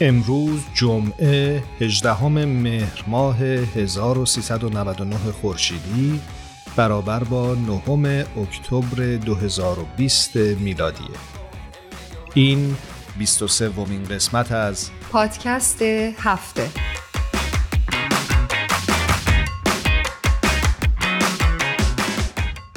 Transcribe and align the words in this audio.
امروز 0.00 0.60
جمعه 0.74 1.62
18 1.80 2.24
مهر 2.26 3.04
ماه 3.06 3.36
1399 3.36 5.16
خورشیدی 5.16 6.20
برابر 6.76 7.24
با 7.24 7.54
9 7.54 8.26
اکتبر 8.36 9.16
2020 9.16 10.36
میلادیه. 10.36 11.06
این 12.34 12.76
23 13.18 13.68
ومین 13.68 14.04
قسمت 14.04 14.52
از 14.52 14.90
پادکست 15.12 15.82
هفته. 15.82 16.68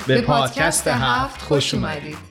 به 0.07 0.21
پادکست 0.21 0.87
هفت 0.87 1.41
خوش 1.41 1.73
اومدید. 1.73 2.30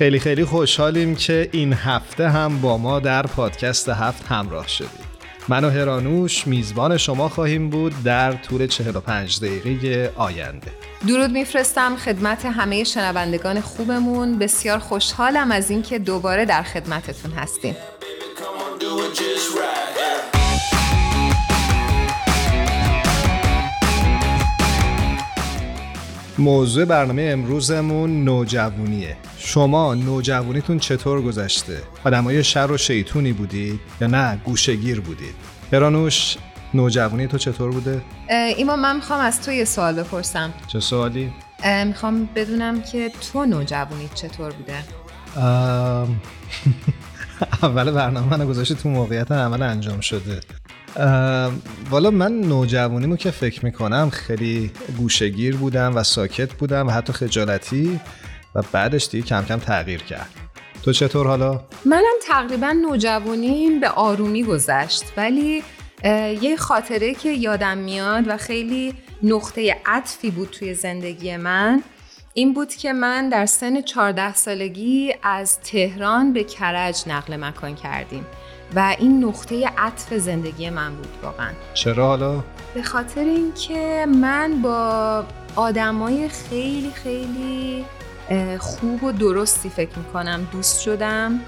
خیلی 0.00 0.18
خیلی 0.18 0.44
خوشحالیم 0.44 1.16
که 1.16 1.48
این 1.52 1.72
هفته 1.72 2.28
هم 2.28 2.60
با 2.60 2.78
ما 2.78 3.00
در 3.00 3.22
پادکست 3.22 3.88
هفت 3.88 4.26
همراه 4.26 4.68
شدید. 4.68 5.10
من 5.48 5.64
و 5.64 5.70
هرانوش 5.70 6.46
میزبان 6.46 6.96
شما 6.96 7.28
خواهیم 7.28 7.70
بود 7.70 8.02
در 8.04 8.32
طول 8.32 8.66
45 8.66 9.40
دقیقه 9.40 10.12
آینده. 10.16 10.70
درود 11.08 11.30
میفرستم 11.30 11.96
خدمت 11.96 12.44
همه 12.44 12.84
شنوندگان 12.84 13.60
خوبمون. 13.60 14.38
بسیار 14.38 14.78
خوشحالم 14.78 15.50
از 15.50 15.70
اینکه 15.70 15.98
دوباره 15.98 16.44
در 16.44 16.62
خدمتتون 16.62 17.32
هستیم. 17.32 17.76
موضوع 26.40 26.84
برنامه 26.84 27.22
امروزمون 27.22 28.24
نوجوانیه 28.24 29.16
شما 29.38 29.94
نوجوانیتون 29.94 30.78
چطور 30.78 31.22
گذشته؟ 31.22 31.82
آدمای 32.04 32.44
شر 32.44 32.72
و 32.72 32.76
شیطونی 32.76 33.32
بودید 33.32 33.80
یا 34.00 34.06
نه 34.06 34.40
گوشگیر 34.44 35.00
بودید؟ 35.00 35.34
هرانوش 35.72 36.36
نوجوانی 36.74 37.26
تو 37.26 37.38
چطور 37.38 37.70
بوده؟ 37.70 38.02
ایما 38.56 38.76
من 38.76 38.96
می‌خوام 38.96 39.20
از 39.20 39.42
تو 39.42 39.52
یه 39.52 39.64
سوال 39.64 40.02
بپرسم 40.02 40.52
چه 40.66 40.80
سوالی؟ 40.80 41.32
می‌خوام 41.86 42.28
بدونم 42.34 42.82
که 42.82 43.10
تو 43.32 43.44
نوجوانی 43.44 44.08
چطور 44.14 44.52
بوده؟ 44.52 44.74
اول 47.62 47.90
برنامه 47.90 48.36
من 48.36 48.46
گذاشته 48.46 48.74
تو 48.74 48.88
موقعیت 48.88 49.32
عمل 49.32 49.62
انجام 49.62 50.00
شده 50.00 50.40
والا 51.90 52.10
من 52.10 52.40
نوجوانیمو 52.40 53.16
که 53.16 53.30
فکر 53.30 53.64
می‌کنم 53.64 54.10
خیلی 54.10 54.70
گوشگیر 54.98 55.56
بودم 55.56 55.96
و 55.96 56.02
ساکت 56.02 56.52
بودم 56.52 56.88
و 56.88 56.90
حتی 56.90 57.12
خجالتی 57.12 58.00
و 58.54 58.62
بعدش 58.72 59.08
دیگه 59.08 59.26
کم 59.26 59.44
کم 59.44 59.58
تغییر 59.58 60.02
کرد. 60.02 60.28
تو 60.82 60.92
چطور 60.92 61.26
حالا؟ 61.26 61.60
منم 61.84 62.14
تقریبا 62.28 62.72
نوجوانیم 62.72 63.80
به 63.80 63.88
آرومی 63.88 64.44
گذشت. 64.44 65.04
ولی 65.16 65.62
یه 66.42 66.56
خاطره 66.56 67.14
که 67.14 67.32
یادم 67.32 67.78
میاد 67.78 68.24
و 68.28 68.36
خیلی 68.36 68.94
نقطه 69.22 69.76
عطفی 69.86 70.30
بود 70.30 70.50
توی 70.50 70.74
زندگی 70.74 71.36
من 71.36 71.82
این 72.34 72.54
بود 72.54 72.74
که 72.74 72.92
من 72.92 73.28
در 73.28 73.46
سن 73.46 73.82
14 73.82 74.34
سالگی 74.34 75.14
از 75.22 75.60
تهران 75.60 76.32
به 76.32 76.44
کرج 76.44 77.02
نقل 77.06 77.36
مکان 77.36 77.74
کردیم. 77.74 78.26
و 78.74 78.96
این 78.98 79.24
نقطه 79.24 79.70
عطف 79.78 80.14
زندگی 80.14 80.70
من 80.70 80.94
بود 80.94 81.08
واقعا 81.22 81.50
چرا 81.74 82.06
حالا؟ 82.06 82.44
به 82.74 82.82
خاطر 82.82 83.20
اینکه 83.20 84.06
من 84.06 84.62
با 84.62 85.24
آدمای 85.56 86.28
خیلی 86.28 86.90
خیلی 86.90 87.84
خوب 88.58 89.04
و 89.04 89.12
درستی 89.12 89.68
فکر 89.68 89.98
می‌کنم 89.98 90.48
دوست 90.52 90.80
شدم 90.80 91.40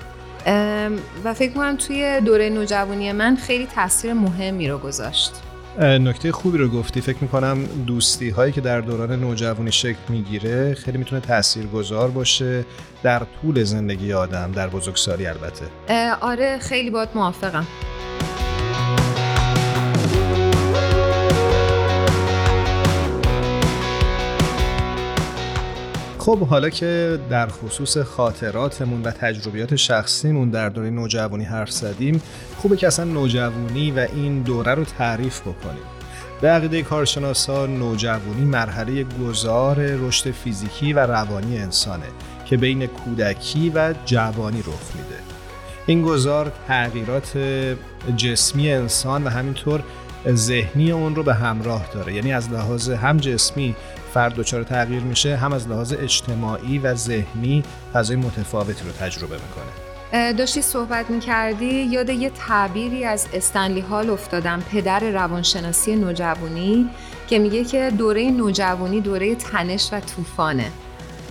و 1.24 1.34
فکر 1.34 1.52
کنم 1.52 1.76
توی 1.76 2.20
دوره 2.20 2.50
نوجوانی 2.50 3.12
من 3.12 3.36
خیلی 3.36 3.66
تاثیر 3.66 4.12
مهمی 4.12 4.68
رو 4.68 4.78
گذاشت 4.78 5.32
نکته 5.80 6.32
خوبی 6.32 6.58
رو 6.58 6.68
گفتی. 6.68 7.00
فکر 7.00 7.18
می‌کنم 7.20 7.64
دوستی 7.86 8.30
هایی 8.30 8.52
که 8.52 8.60
در 8.60 8.80
دوران 8.80 9.20
نوجوانی 9.20 9.72
شکل 9.72 9.98
می‌گیره 10.08 10.74
خیلی 10.74 10.98
می‌تونه 10.98 11.20
تأثیر 11.20 11.66
گذار 11.66 12.10
باشه 12.10 12.64
در 13.02 13.22
طول 13.42 13.64
زندگی 13.64 14.12
آدم 14.12 14.52
در 14.52 14.68
بزرگسالی 14.68 15.26
البته. 15.26 15.64
آره 16.20 16.58
خیلی 16.58 16.90
باید 16.90 17.08
موافقم. 17.14 17.66
خب 26.22 26.38
حالا 26.38 26.70
که 26.70 27.18
در 27.30 27.46
خصوص 27.46 27.98
خاطراتمون 27.98 29.02
و 29.02 29.10
تجربیات 29.10 29.76
شخصیمون 29.76 30.50
در 30.50 30.68
دوره 30.68 30.90
نوجوانی 30.90 31.44
حرف 31.44 31.70
زدیم 31.70 32.22
خوبه 32.56 32.76
که 32.76 32.86
اصلا 32.86 33.04
نوجوانی 33.04 33.90
و 33.90 34.06
این 34.14 34.42
دوره 34.42 34.74
رو 34.74 34.84
تعریف 34.84 35.40
بکنیم. 35.40 35.82
به 36.40 36.48
عقیده 36.48 36.82
کارشناسا 36.82 37.66
نوجوانی 37.66 38.44
مرحله 38.44 39.04
گذار 39.04 39.76
رشد 39.76 40.30
فیزیکی 40.30 40.92
و 40.92 40.98
روانی 40.98 41.58
انسانه 41.58 42.06
که 42.46 42.56
بین 42.56 42.86
کودکی 42.86 43.72
و 43.74 43.94
جوانی 44.04 44.60
رخ 44.60 44.96
میده. 44.96 45.20
این 45.86 46.02
گذار 46.02 46.52
تغییرات 46.68 47.38
جسمی 48.16 48.72
انسان 48.72 49.24
و 49.24 49.28
همینطور 49.28 49.82
ذهنی 50.28 50.92
اون 50.92 51.14
رو 51.14 51.22
به 51.22 51.34
همراه 51.34 51.86
داره. 51.94 52.14
یعنی 52.14 52.32
از 52.32 52.50
لحاظ 52.50 52.90
هم 52.90 53.16
جسمی 53.16 53.74
فرد 54.14 54.34
دچار 54.34 54.62
تغییر 54.62 55.02
میشه 55.02 55.36
هم 55.36 55.52
از 55.52 55.68
لحاظ 55.68 55.92
اجتماعی 55.92 56.78
و 56.78 56.94
ذهنی 56.94 57.62
فضای 57.92 58.16
متفاوتی 58.16 58.84
رو 58.84 58.92
تجربه 58.92 59.34
می‌کنه. 59.34 60.32
داشتی 60.32 60.62
صحبت 60.62 61.10
می‌کردی 61.10 61.66
یاد 61.66 62.08
یه 62.10 62.30
تعبیری 62.30 63.04
از 63.04 63.26
استنلی 63.32 63.80
هال 63.80 64.10
افتادم 64.10 64.60
پدر 64.72 65.00
روانشناسی 65.00 65.96
نوجوانی 65.96 66.90
که 67.28 67.38
میگه 67.38 67.64
که 67.64 67.92
دوره 67.98 68.30
نوجوانی 68.30 69.00
دوره 69.00 69.34
تنش 69.34 69.88
و 69.92 70.00
طوفانه 70.00 70.66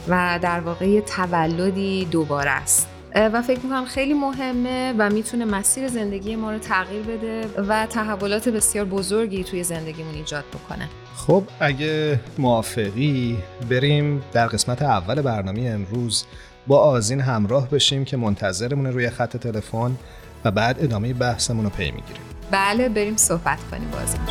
و 0.08 0.40
در 0.42 0.60
واقع 0.60 1.00
تولدی 1.00 2.06
دوباره 2.06 2.52
است. 2.52 2.91
و 3.16 3.42
فکر 3.42 3.60
می‌کنم 3.60 3.86
خیلی 3.86 4.14
مهمه 4.14 4.94
و 4.98 5.10
می‌تونه 5.10 5.46
مسیر 5.46 5.88
زندگی 5.88 6.36
ما 6.36 6.52
رو 6.52 6.60
تغییر 6.60 7.02
بده 7.02 7.48
و 7.68 7.86
تحولات 7.86 8.50
بسیار 8.50 8.86
بزرگی 8.86 9.44
توی 9.44 9.64
زندگیمون 9.64 10.16
ایجاد 10.16 10.44
بکنه. 10.54 10.90
خب 11.16 11.44
اگه 11.60 12.20
موافقی 12.38 13.38
بریم 13.70 14.24
در 14.34 14.48
قسمت 14.48 14.82
اول 14.82 15.22
برنامه 15.22 15.62
امروز 15.62 16.26
با 16.68 16.80
آزین 16.80 17.20
همراه 17.20 17.70
بشیم 17.70 18.06
که 18.06 18.18
منتظرمون 18.18 18.86
روی 18.86 19.10
خط 19.10 19.38
تلفن 19.38 19.98
و 20.46 20.52
بعد 20.52 20.84
ادامه 20.84 21.14
بحثمون 21.14 21.64
رو 21.64 21.70
پی 21.70 21.92
می‌گیریم. 21.92 22.22
بله 22.52 22.90
بریم 22.90 23.18
صحبت 23.18 23.60
کنیم 23.72 23.90
با 23.92 23.98
آزین 23.98 24.22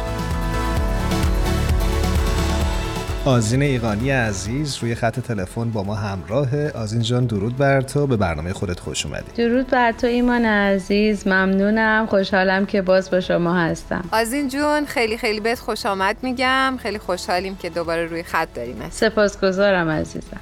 آزین 3.25 3.63
ایقانی 3.63 4.11
عزیز 4.11 4.77
روی 4.77 4.95
خط 4.95 5.21
تلفن 5.21 5.71
با 5.71 5.83
ما 5.83 5.95
همراه. 5.95 6.69
آزین 6.69 7.01
جان 7.03 7.27
درود 7.27 7.57
بر 7.57 7.81
تو. 7.81 8.07
به 8.07 8.17
برنامه 8.17 8.53
خودت 8.53 8.81
خوش 8.81 9.07
اومدی. 9.07 9.33
درود 9.37 9.67
بر 9.67 9.93
تو 9.93 10.07
ایمان 10.07 10.45
عزیز. 10.45 11.27
ممنونم. 11.27 12.07
خوشحالم 12.11 12.67
که 12.67 12.83
باز 12.83 13.11
با 13.11 13.21
شما 13.21 13.55
هستم. 13.55 14.05
آزین 14.13 14.49
جون 14.49 14.85
خیلی 14.87 15.17
خیلی 15.19 15.41
بهت 15.41 15.59
خوش 15.59 15.87
آمد 15.87 16.17
میگم. 16.23 16.79
خیلی 16.83 16.99
خوشحالیم 16.99 17.57
که 17.57 17.71
دوباره 17.71 18.07
روی 18.07 18.23
خط 18.23 18.49
داریم. 18.55 18.77
سپاسگزارم 18.91 19.89
عزیزم. 19.89 20.41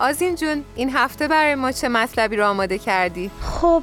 آزین 0.00 0.34
جون 0.34 0.64
این 0.74 0.90
هفته 0.94 1.28
برای 1.28 1.54
ما 1.54 1.72
چه 1.72 1.88
مطلبی 1.88 2.36
رو 2.36 2.46
آماده 2.46 2.78
کردی؟ 2.78 3.30
خب 3.40 3.82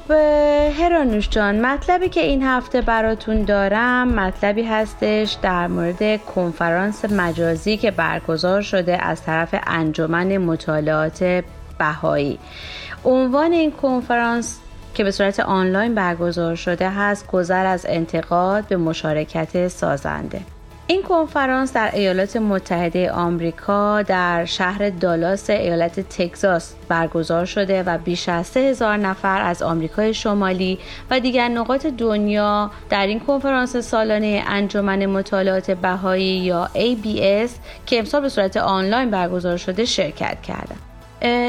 هرانوش 0.78 1.28
جان 1.28 1.66
مطلبی 1.66 2.08
که 2.08 2.20
این 2.20 2.42
هفته 2.42 2.80
براتون 2.80 3.42
دارم 3.42 4.08
مطلبی 4.08 4.62
هستش 4.62 5.36
در 5.42 5.66
مورد 5.66 6.24
کنفرانس 6.24 7.04
مجازی 7.04 7.76
که 7.76 7.90
برگزار 7.90 8.62
شده 8.62 9.04
از 9.04 9.22
طرف 9.22 9.54
انجمن 9.66 10.36
مطالعات 10.36 11.44
بهایی 11.78 12.38
عنوان 13.04 13.52
این 13.52 13.70
کنفرانس 13.70 14.58
که 14.94 15.04
به 15.04 15.10
صورت 15.10 15.40
آنلاین 15.40 15.94
برگزار 15.94 16.54
شده 16.54 16.90
هست 16.90 17.26
گذر 17.26 17.66
از 17.66 17.86
انتقاد 17.88 18.68
به 18.68 18.76
مشارکت 18.76 19.68
سازنده 19.68 20.40
این 20.86 21.02
کنفرانس 21.02 21.72
در 21.72 21.90
ایالات 21.94 22.36
متحده 22.36 23.10
آمریکا 23.10 24.02
در 24.02 24.44
شهر 24.44 24.90
دالاس 24.90 25.50
ایالت 25.50 26.00
تگزاس 26.00 26.74
برگزار 26.88 27.44
شده 27.44 27.82
و 27.82 27.98
بیش 27.98 28.28
از 28.28 28.46
3000 28.46 28.96
نفر 28.96 29.42
از 29.42 29.62
آمریکای 29.62 30.14
شمالی 30.14 30.78
و 31.10 31.20
دیگر 31.20 31.48
نقاط 31.48 31.86
دنیا 31.86 32.70
در 32.90 33.06
این 33.06 33.20
کنفرانس 33.20 33.76
سالانه 33.76 34.44
انجمن 34.46 35.06
مطالعات 35.06 35.70
بهایی 35.70 36.38
یا 36.38 36.70
ABS 36.74 37.50
که 37.86 37.98
امسال 37.98 38.20
به 38.20 38.28
صورت 38.28 38.56
آنلاین 38.56 39.10
برگزار 39.10 39.56
شده 39.56 39.84
شرکت 39.84 40.42
کردند. 40.42 40.93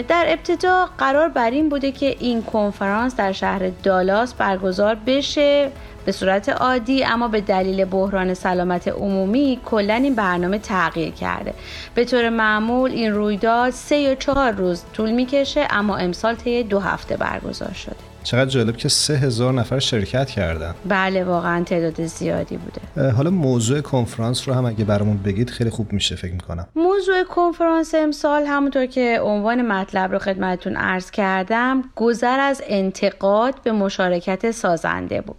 در 0.07 0.25
ابتدا 0.27 0.89
قرار 0.97 1.29
بر 1.29 1.51
این 1.51 1.69
بوده 1.69 1.91
که 1.91 2.15
این 2.19 2.43
کنفرانس 2.43 3.15
در 3.15 3.31
شهر 3.31 3.69
دالاس 3.83 4.33
برگزار 4.33 4.97
بشه 5.05 5.71
به 6.05 6.11
صورت 6.11 6.49
عادی 6.49 7.03
اما 7.03 7.27
به 7.27 7.41
دلیل 7.41 7.85
بحران 7.85 8.33
سلامت 8.33 8.87
عمومی 8.87 9.59
کلا 9.65 9.93
این 9.93 10.15
برنامه 10.15 10.59
تغییر 10.59 11.13
کرده. 11.13 11.53
به 11.95 12.05
طور 12.05 12.29
معمول 12.29 12.91
این 12.91 13.13
رویداد 13.13 13.69
سه 13.69 13.95
یا 13.95 14.15
چهار 14.15 14.51
روز 14.51 14.83
طول 14.93 15.11
می‌کشه 15.11 15.67
اما 15.69 15.97
امسال 15.97 16.35
طی 16.35 16.63
دو 16.63 16.79
هفته 16.79 17.17
برگزار 17.17 17.73
شده. 17.73 18.14
چقدر 18.25 18.49
جالب 18.49 18.77
که 18.77 18.89
سه 18.89 19.13
هزار 19.13 19.53
نفر 19.53 19.79
شرکت 19.79 20.29
کردن. 20.29 20.75
بله 20.89 21.23
واقعا 21.23 21.63
تعداد 21.63 22.05
زیادی 22.05 22.57
بوده. 22.57 23.11
حالا 23.11 23.29
موضوع 23.29 23.81
کنفرانس 23.81 24.47
رو 24.47 24.53
هم 24.53 24.65
اگه 24.65 24.85
برامون 24.85 25.17
بگید 25.17 25.49
خیلی 25.49 25.69
خوب 25.69 25.93
میشه 25.93 26.15
فکر 26.15 26.33
می‌کنم. 26.33 26.67
موضوع 26.75 27.23
کنفرانس 27.23 27.95
امسال 27.95 28.45
همونطور 28.45 28.85
که 28.85 29.19
عنوان 29.23 29.61
مطلب 29.61 30.11
رو 30.11 30.19
خدمتتون 30.19 30.75
عرض 30.75 31.11
کردم 31.11 31.83
گذر 31.95 32.39
از 32.39 32.61
انتقاد 32.67 33.55
به 33.63 33.71
مشارکت 33.71 34.51
سازنده 34.51 35.21
بود. 35.21 35.35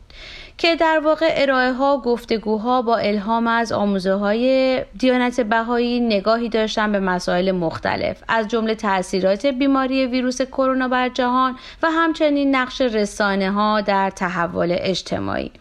که 0.58 0.76
در 0.76 1.00
واقع 1.04 1.34
ارائه 1.36 1.72
ها 1.72 1.98
گفتگوها 1.98 2.82
با 2.82 2.96
الهام 2.96 3.46
از 3.46 3.72
آموزه 3.72 4.12
های 4.12 4.82
دیانت 4.98 5.40
بهایی 5.40 6.00
نگاهی 6.00 6.48
داشتن 6.48 6.92
به 6.92 7.00
مسائل 7.00 7.52
مختلف 7.52 8.22
از 8.28 8.48
جمله 8.48 8.74
تاثیرات 8.74 9.46
بیماری 9.46 10.06
ویروس 10.06 10.42
کرونا 10.42 10.88
بر 10.88 11.08
جهان 11.08 11.56
و 11.82 11.90
همچنین 11.90 12.56
نقش 12.56 12.80
رسانه 12.80 13.50
ها 13.50 13.80
در 13.80 14.10
تحول 14.10 14.76
اجتماعی. 14.80 15.52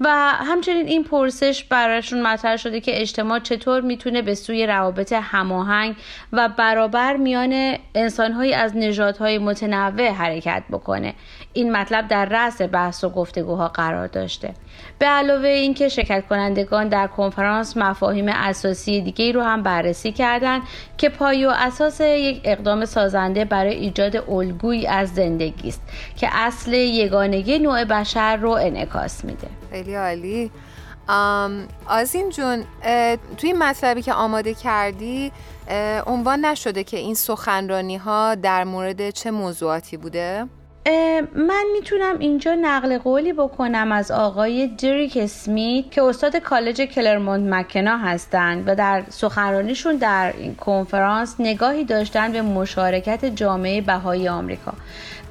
و 0.00 0.08
همچنین 0.34 0.86
این 0.86 1.04
پرسش 1.04 1.64
براشون 1.64 2.22
مطرح 2.22 2.56
شده 2.56 2.80
که 2.80 3.00
اجتماع 3.00 3.38
چطور 3.38 3.80
می‌تونه 3.80 4.22
به 4.22 4.34
سوی 4.34 4.66
روابط 4.66 5.12
هماهنگ 5.12 5.96
و 6.32 6.48
برابر 6.48 7.16
میان 7.16 7.76
انسانهایی 7.94 8.54
از 8.54 8.76
نژادهای 8.76 9.38
متنوع 9.38 10.08
حرکت 10.08 10.62
بکنه. 10.70 11.14
این 11.52 11.72
مطلب 11.72 12.08
در 12.08 12.24
رأس 12.24 12.62
بحث 12.62 13.04
و 13.04 13.08
گفتگوها 13.08 13.68
قرار 13.68 14.06
داشته. 14.06 14.54
به 14.98 15.06
علاوه 15.06 15.48
اینکه 15.48 15.88
شرکت 15.88 16.26
کنندگان 16.28 16.88
در 16.88 17.06
کنفرانس 17.06 17.76
مفاهیم 17.76 18.28
اساسی 18.28 19.00
دیگه 19.00 19.32
رو 19.32 19.42
هم 19.42 19.62
بررسی 19.62 20.12
کردند 20.12 20.62
که 20.98 21.08
پای 21.08 21.46
و 21.46 21.52
اساس 21.56 22.00
یک 22.00 22.40
اقدام 22.44 22.84
سازنده 22.84 23.44
برای 23.44 23.74
ایجاد 23.74 24.30
الگویی 24.30 24.86
از 24.86 25.14
زندگی 25.14 25.68
است 25.68 25.82
که 26.16 26.28
اصل 26.32 26.72
یگانگی 26.72 27.58
نوع 27.58 27.84
بشر 27.84 28.36
رو 28.36 28.50
انعکاس 28.50 29.24
میده. 29.24 29.48
خیلی 29.70 29.94
عالی. 29.94 30.50
آزین 31.86 32.30
جون 32.30 32.64
توی 33.36 33.52
مطلبی 33.52 34.02
که 34.02 34.12
آماده 34.12 34.54
کردی 34.54 35.32
عنوان 36.06 36.44
نشده 36.44 36.84
که 36.84 36.96
این 36.96 37.14
سخنرانی 37.14 37.96
ها 37.96 38.34
در 38.34 38.64
مورد 38.64 39.10
چه 39.10 39.30
موضوعاتی 39.30 39.96
بوده؟ 39.96 40.46
من 41.34 41.64
می‌تونم 41.72 42.18
اینجا 42.18 42.54
نقل 42.54 42.98
قولی 42.98 43.32
بکنم 43.32 43.92
از 43.92 44.10
آقای 44.10 44.66
دریک 44.66 45.18
اسمیت 45.20 45.90
که 45.90 46.02
استاد 46.02 46.36
کالج 46.36 46.80
کلرموند 46.80 47.54
مکنا 47.54 47.98
هستند 47.98 48.64
و 48.66 48.74
در 48.74 49.02
سخنرانیشون 49.08 49.96
در 49.96 50.32
این 50.38 50.54
کنفرانس 50.54 51.36
نگاهی 51.38 51.84
داشتن 51.84 52.32
به 52.32 52.42
مشارکت 52.42 53.24
جامعه 53.24 53.80
بهایی 53.80 54.28
آمریکا. 54.28 54.72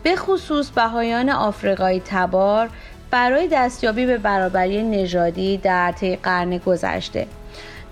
به 0.04 0.16
خصوص 0.16 0.70
بهایان 0.70 1.30
آفریقایی 1.30 2.02
تبار 2.06 2.70
برای 3.12 3.48
دستیابی 3.48 4.06
به 4.06 4.18
برابری 4.18 4.84
نژادی 4.84 5.58
در 5.58 5.92
طی 5.92 6.16
قرن 6.16 6.58
گذشته. 6.58 7.28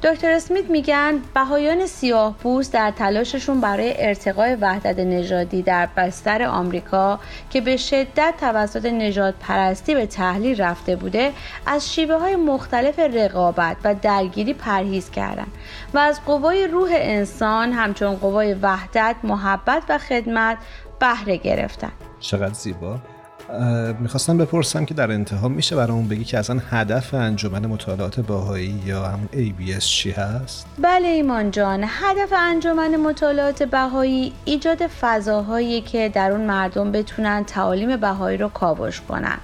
دکتر 0.03 0.31
اسمیت 0.31 0.69
میگن 0.69 1.21
بهایان 1.33 1.85
سیاه 1.85 2.35
پوست 2.38 2.73
در 2.73 2.91
تلاششون 2.91 3.61
برای 3.61 4.05
ارتقای 4.07 4.55
وحدت 4.55 4.99
نژادی 4.99 5.61
در 5.61 5.89
بستر 5.97 6.44
آمریکا 6.44 7.19
که 7.49 7.61
به 7.61 7.77
شدت 7.77 8.33
توسط 8.39 8.85
نژاد 8.85 9.35
پرستی 9.39 9.95
به 9.95 10.05
تحلیل 10.05 10.61
رفته 10.61 10.95
بوده 10.95 11.31
از 11.65 11.94
شیوه 11.94 12.15
های 12.15 12.35
مختلف 12.35 12.99
رقابت 12.99 13.77
و 13.83 13.95
درگیری 13.95 14.53
پرهیز 14.53 15.09
کردند 15.09 15.51
و 15.94 15.97
از 15.97 16.25
قوای 16.25 16.67
روح 16.67 16.89
انسان 16.94 17.73
همچون 17.73 18.15
قوای 18.15 18.53
وحدت، 18.53 19.15
محبت 19.23 19.83
و 19.89 19.97
خدمت 19.97 20.57
بهره 20.99 21.38
گرفتن. 21.38 21.91
چقدر 22.19 22.53
زیبا؟ 22.53 22.97
می‌خواستم 23.99 24.38
بپرسم 24.38 24.85
که 24.85 24.94
در 24.94 25.11
انتها 25.11 25.47
میشه 25.47 25.75
برامون 25.75 26.07
بگی 26.07 26.23
که 26.23 26.38
اصلا 26.38 26.61
هدف 26.69 27.13
انجمن 27.13 27.65
مطالعات 27.65 28.19
باهایی 28.19 28.81
یا 28.85 29.05
همون 29.05 29.27
ABS 29.33 29.83
چی 29.83 30.11
هست؟ 30.11 30.67
بله 30.81 31.07
ایمان 31.07 31.51
جان 31.51 31.83
هدف 31.88 32.33
انجمن 32.38 32.95
مطالعات 32.95 33.63
بهایی 33.63 34.33
ایجاد 34.45 34.88
فضاهایی 34.88 35.81
که 35.81 36.09
در 36.09 36.31
اون 36.31 36.41
مردم 36.41 36.91
بتونن 36.91 37.44
تعالیم 37.44 37.97
بهایی 37.97 38.38
رو 38.38 38.49
کاوش 38.49 39.01
کنن 39.01 39.38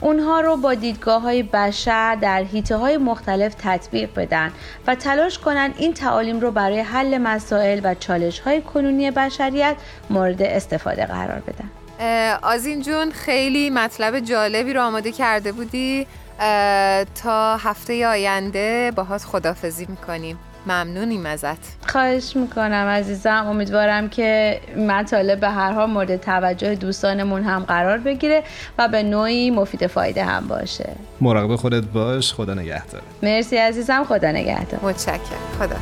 اونها 0.00 0.40
رو 0.40 0.56
با 0.56 0.74
دیدگاه 0.74 1.22
های 1.22 1.42
بشر 1.42 2.14
در 2.14 2.42
حیطه 2.42 2.76
های 2.76 2.96
مختلف 2.96 3.54
تطبیق 3.58 4.10
بدن 4.16 4.52
و 4.86 4.94
تلاش 4.94 5.38
کنن 5.38 5.72
این 5.76 5.94
تعالیم 5.94 6.40
رو 6.40 6.50
برای 6.50 6.80
حل 6.80 7.18
مسائل 7.18 7.80
و 7.84 7.94
چالش 7.94 8.38
های 8.40 8.60
کنونی 8.60 9.10
بشریت 9.10 9.76
مورد 10.10 10.42
استفاده 10.42 11.06
قرار 11.06 11.40
بدن 11.40 11.70
آزین 12.42 12.82
جون 12.82 13.10
خیلی 13.10 13.70
مطلب 13.70 14.20
جالبی 14.20 14.72
رو 14.72 14.82
آماده 14.82 15.12
کرده 15.12 15.52
بودی. 15.52 16.06
تا 17.22 17.56
هفته 17.56 18.06
آینده 18.06 18.92
باهات 18.96 19.24
خدافزی 19.24 19.86
می‌کنیم. 19.88 20.38
ممنونیم 20.66 21.26
ازت. 21.26 21.86
خواهش 21.86 22.36
می‌کنم 22.36 22.86
عزیزم. 22.86 23.46
امیدوارم 23.46 24.08
که 24.08 24.60
مطالب 24.76 25.40
به 25.40 25.48
هر 25.48 25.72
حال 25.72 25.90
مورد 25.90 26.16
توجه 26.16 26.74
دوستانمون 26.74 27.42
هم 27.42 27.64
قرار 27.64 27.98
بگیره 27.98 28.42
و 28.78 28.88
به 28.88 29.02
نوعی 29.02 29.50
مفید 29.50 29.86
فایده 29.86 30.24
هم 30.24 30.48
باشه. 30.48 30.92
مراقب 31.20 31.56
خودت 31.56 31.84
باش. 31.84 32.34
خدا 32.34 32.54
نگهدار. 32.54 33.02
مرسی 33.22 33.56
عزیزم. 33.56 34.04
خدا 34.04 34.30
نگهدار. 34.30 34.80
متشکرم. 34.82 35.20
خدا 35.58 35.76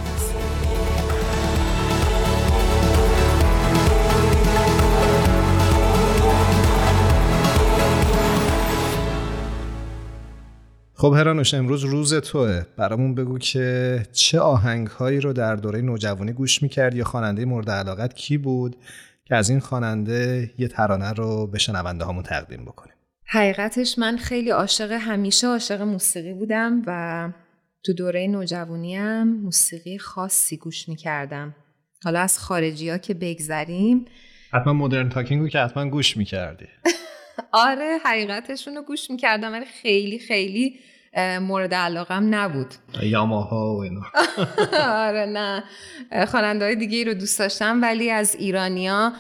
خب 11.05 11.13
هرانوش 11.13 11.55
امروز 11.55 11.85
روز 11.85 12.15
توه. 12.15 12.63
برامون 12.77 13.15
بگو 13.15 13.39
که 13.39 14.03
چه 14.13 14.41
آهنگ 14.41 14.87
هایی 14.87 15.21
رو 15.21 15.33
در 15.33 15.57
دوره 15.57 15.81
نوجوانی 15.81 16.33
گوش 16.33 16.63
می‌کرد 16.63 16.95
یا 16.95 17.05
خواننده 17.05 17.45
مورد 17.45 17.71
علاقت 17.71 18.15
کی 18.15 18.39
بود 18.39 18.77
که 19.25 19.35
از 19.35 19.51
این 19.51 19.61
خواننده 19.61 20.51
یه 20.59 20.69
ترانه 20.69 21.13
رو 21.13 21.47
به 21.47 21.59
شنونده 21.59 22.05
هامون 22.05 22.23
تقدیم 22.23 22.65
بکنیم؟ 22.65 22.95
حقیقتش 23.27 23.99
من 23.99 24.17
خیلی 24.17 24.51
عاشق 24.51 24.93
همیشه 24.93 25.47
عاشق 25.47 25.83
موسیقی 25.83 26.33
بودم 26.33 26.83
و 26.87 27.33
تو 27.83 27.93
دوره 27.93 28.27
نوجوانیم 28.27 29.23
موسیقی 29.23 29.99
خاصی 29.99 30.57
گوش 30.57 30.89
می‌کردم. 30.89 31.55
حالا 32.05 32.21
از 32.21 32.39
خارجی 32.39 32.91
ها 32.91 32.99
که 32.99 33.15
بگذریم. 33.15 34.05
حتما 34.53 34.73
مدرن 34.73 35.09
تاکینگ 35.09 35.43
رو 35.43 35.49
که 35.49 35.59
حتما 35.59 35.89
گوش 35.89 36.17
می‌کردی. 36.17 36.67
آره 37.53 37.99
حقیقتشون 38.05 38.75
رو 38.75 38.83
گوش 38.83 39.11
می‌کردم 39.11 39.53
ولی 39.53 39.65
خیلی 39.83 40.19
خیلی 40.19 40.79
مورد 41.17 41.75
علاقم 41.75 42.35
نبود. 42.35 42.75
یاماها 43.03 43.75
و 43.77 43.83
اینا. 43.83 44.03
آره 45.07 45.27
نه. 45.27 45.65
خواننده 46.27 46.65
های 46.65 46.77
دیگه 46.77 47.05
رو 47.05 47.15
دوست 47.15 47.39
داشتم 47.39 47.83
ولی 47.83 48.11
از 48.11 48.35
ایرانیا 48.35 49.13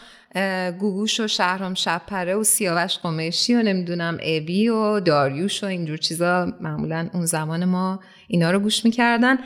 گوگوش 0.78 1.20
و 1.20 1.26
شهرام 1.26 1.74
شپره 1.74 2.34
و 2.34 2.44
سیاوش 2.44 2.98
قمیشی 2.98 3.54
و 3.54 3.62
نمی‌دونم 3.62 4.18
ابی 4.22 4.68
و 4.68 5.00
داریوش 5.00 5.64
و 5.64 5.66
اینجور 5.66 5.96
چیزا 5.96 6.52
معمولا 6.60 7.08
اون 7.12 7.26
زمان 7.26 7.64
ما 7.64 8.00
اینا 8.28 8.50
رو 8.50 8.58
گوش 8.58 8.84
می‌کردن. 8.84 9.38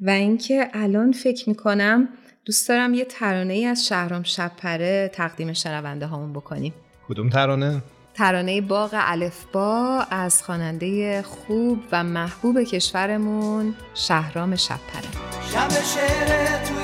و 0.00 0.10
اینکه 0.10 0.70
الان 0.72 1.12
فکر 1.12 1.48
می‌کنم 1.48 2.08
دوست 2.44 2.68
دارم 2.68 2.94
یه 2.94 3.04
ترانه 3.04 3.52
ای 3.52 3.64
از 3.64 3.86
شهرام 3.86 4.22
شبپره 4.22 5.10
تقدیم 5.14 5.52
شنونده 5.52 6.06
هامون 6.06 6.32
بکنیم. 6.32 6.74
کدوم 7.08 7.28
ترانه؟ 7.28 7.82
ترانه 8.14 8.60
باغ 8.60 8.90
الفبا 8.94 10.06
از 10.10 10.42
خواننده 10.42 11.22
خوب 11.22 11.78
و 11.92 12.04
محبوب 12.04 12.62
کشورمون 12.62 13.74
شهرام 13.94 14.56
شبپره. 14.56 15.08
شب 15.52 15.70
شعر 15.70 16.64
توی 16.64 16.83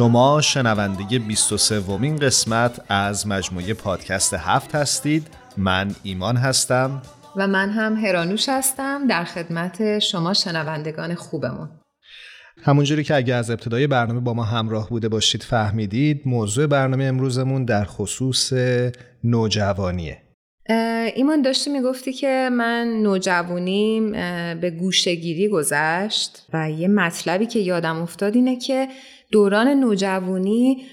شما 0.00 0.40
شنونده 0.40 1.18
23 1.18 1.78
ومین 1.78 2.16
قسمت 2.16 2.80
از 2.88 3.26
مجموعه 3.26 3.74
پادکست 3.74 4.34
هفت 4.34 4.74
هستید. 4.74 5.26
من 5.56 5.90
ایمان 6.02 6.36
هستم. 6.36 7.02
و 7.36 7.46
من 7.46 7.70
هم 7.70 7.96
هرانوش 7.96 8.48
هستم 8.48 9.06
در 9.06 9.24
خدمت 9.24 9.98
شما 9.98 10.34
شنوندگان 10.34 11.14
خوبمون. 11.14 11.68
همونجوری 12.62 13.04
که 13.04 13.14
اگه 13.14 13.34
از 13.34 13.50
ابتدای 13.50 13.86
برنامه 13.86 14.20
با 14.20 14.34
ما 14.34 14.44
همراه 14.44 14.88
بوده 14.88 15.08
باشید 15.08 15.42
فهمیدید 15.42 16.22
موضوع 16.26 16.66
برنامه 16.66 17.04
امروزمون 17.04 17.64
در 17.64 17.84
خصوص 17.84 18.52
نوجوانیه. 19.24 20.22
ایمان 21.14 21.42
داشتی 21.42 21.70
می‌گفتی 21.70 22.12
که 22.12 22.48
من 22.52 23.00
نوجوانیم 23.02 24.12
به 24.60 24.70
گوشگیری 24.78 25.48
گذشت 25.48 26.46
و 26.52 26.70
یه 26.70 26.88
مطلبی 26.88 27.46
که 27.46 27.58
یادم 27.58 28.02
افتاد 28.02 28.34
اینه 28.34 28.56
که 28.56 28.88
دوران 29.32 29.68
نوجوانی 29.68 30.84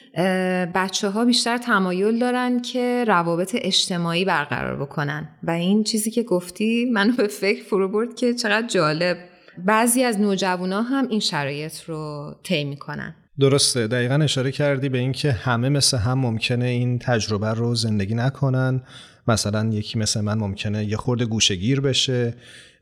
بچه 0.75 1.09
ها 1.09 1.25
بیشتر 1.25 1.57
تمایل 1.57 2.19
دارن 2.19 2.61
که 2.61 3.05
روابط 3.07 3.55
اجتماعی 3.59 4.25
برقرار 4.25 4.75
بکنن. 4.75 5.29
و 5.43 5.51
این 5.51 5.83
چیزی 5.83 6.11
که 6.11 6.23
گفتی 6.23 6.85
منو 6.93 7.13
به 7.13 7.27
فکر 7.27 7.63
فرو 7.63 7.87
برد 7.87 8.15
که 8.15 8.33
چقدر 8.33 8.67
جالب. 8.67 9.17
بعضی 9.65 10.03
از 10.03 10.19
نوجوانا 10.19 10.81
هم 10.81 11.07
این 11.07 11.19
شرایط 11.19 11.81
رو 11.81 12.33
طی 12.43 12.63
می‌کنن. 12.63 13.15
درسته. 13.39 13.87
دقیقا 13.87 14.15
اشاره 14.15 14.51
کردی 14.51 14.89
به 14.89 14.97
اینکه 14.97 15.31
همه 15.31 15.69
مثل 15.69 15.97
هم 15.97 16.19
ممکنه 16.19 16.65
این 16.65 16.99
تجربه 16.99 17.47
رو 17.47 17.75
زندگی 17.75 18.15
نکنن. 18.15 18.81
مثلا 19.27 19.69
یکی 19.73 19.99
مثل 19.99 20.21
من 20.21 20.37
ممکنه 20.37 20.85
یه 20.85 20.97
خورده 20.97 21.25
گوشگیر 21.25 21.81
بشه. 21.81 22.33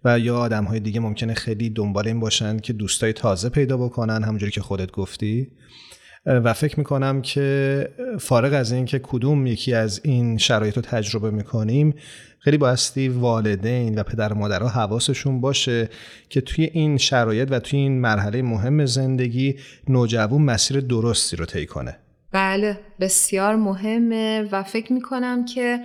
و 0.06 0.20
یا 0.20 0.38
آدم 0.38 0.64
های 0.64 0.80
دیگه 0.80 1.00
ممکنه 1.00 1.34
خیلی 1.34 1.70
دنبال 1.70 2.08
این 2.08 2.20
باشن 2.20 2.60
که 2.60 2.74
دوستای 2.74 3.14
تازه 3.14 3.50
پیدا 3.50 3.78
بکنن 3.78 4.24
همونجوری 4.24 4.52
که 4.52 4.62
خودت 4.62 4.92
گفتی. 4.92 5.52
و 6.26 6.54
فکر 6.54 6.80
می‌کنم 6.80 7.22
که 7.22 7.90
فارغ 8.20 8.54
از 8.54 8.72
این 8.72 8.86
که 8.86 9.00
کدوم 9.00 9.48
یکی 9.48 9.74
از 9.74 10.02
این 10.04 10.38
شرایط 10.38 10.76
رو 10.76 10.82
تجربه 10.82 11.32
می‌کنیم 11.32 11.94
خیلی 12.40 12.58
بایستی 12.58 13.08
والدین 13.08 14.00
و 14.00 14.04
پدر 14.04 14.34
و 14.34 14.36
مادرها 14.36 14.68
حواسشون 14.68 15.42
باشه 15.42 15.90
که 16.30 16.42
توی 16.42 16.70
این 16.74 16.98
شرایط 16.98 17.48
و 17.52 17.60
توی 17.60 17.80
این 17.80 18.02
مرحله 18.02 18.42
مهم 18.42 18.86
زندگی 18.86 19.56
نوجوان 19.88 20.42
مسیر 20.42 20.80
درستی 20.80 21.36
رو 21.36 21.46
طی 21.46 21.66
کنه. 21.66 21.98
بله 22.32 22.80
بسیار 23.00 23.56
مهمه 23.56 24.50
و 24.52 24.64
فکر 24.64 24.94
می‌کنم 24.94 25.46
که 25.46 25.80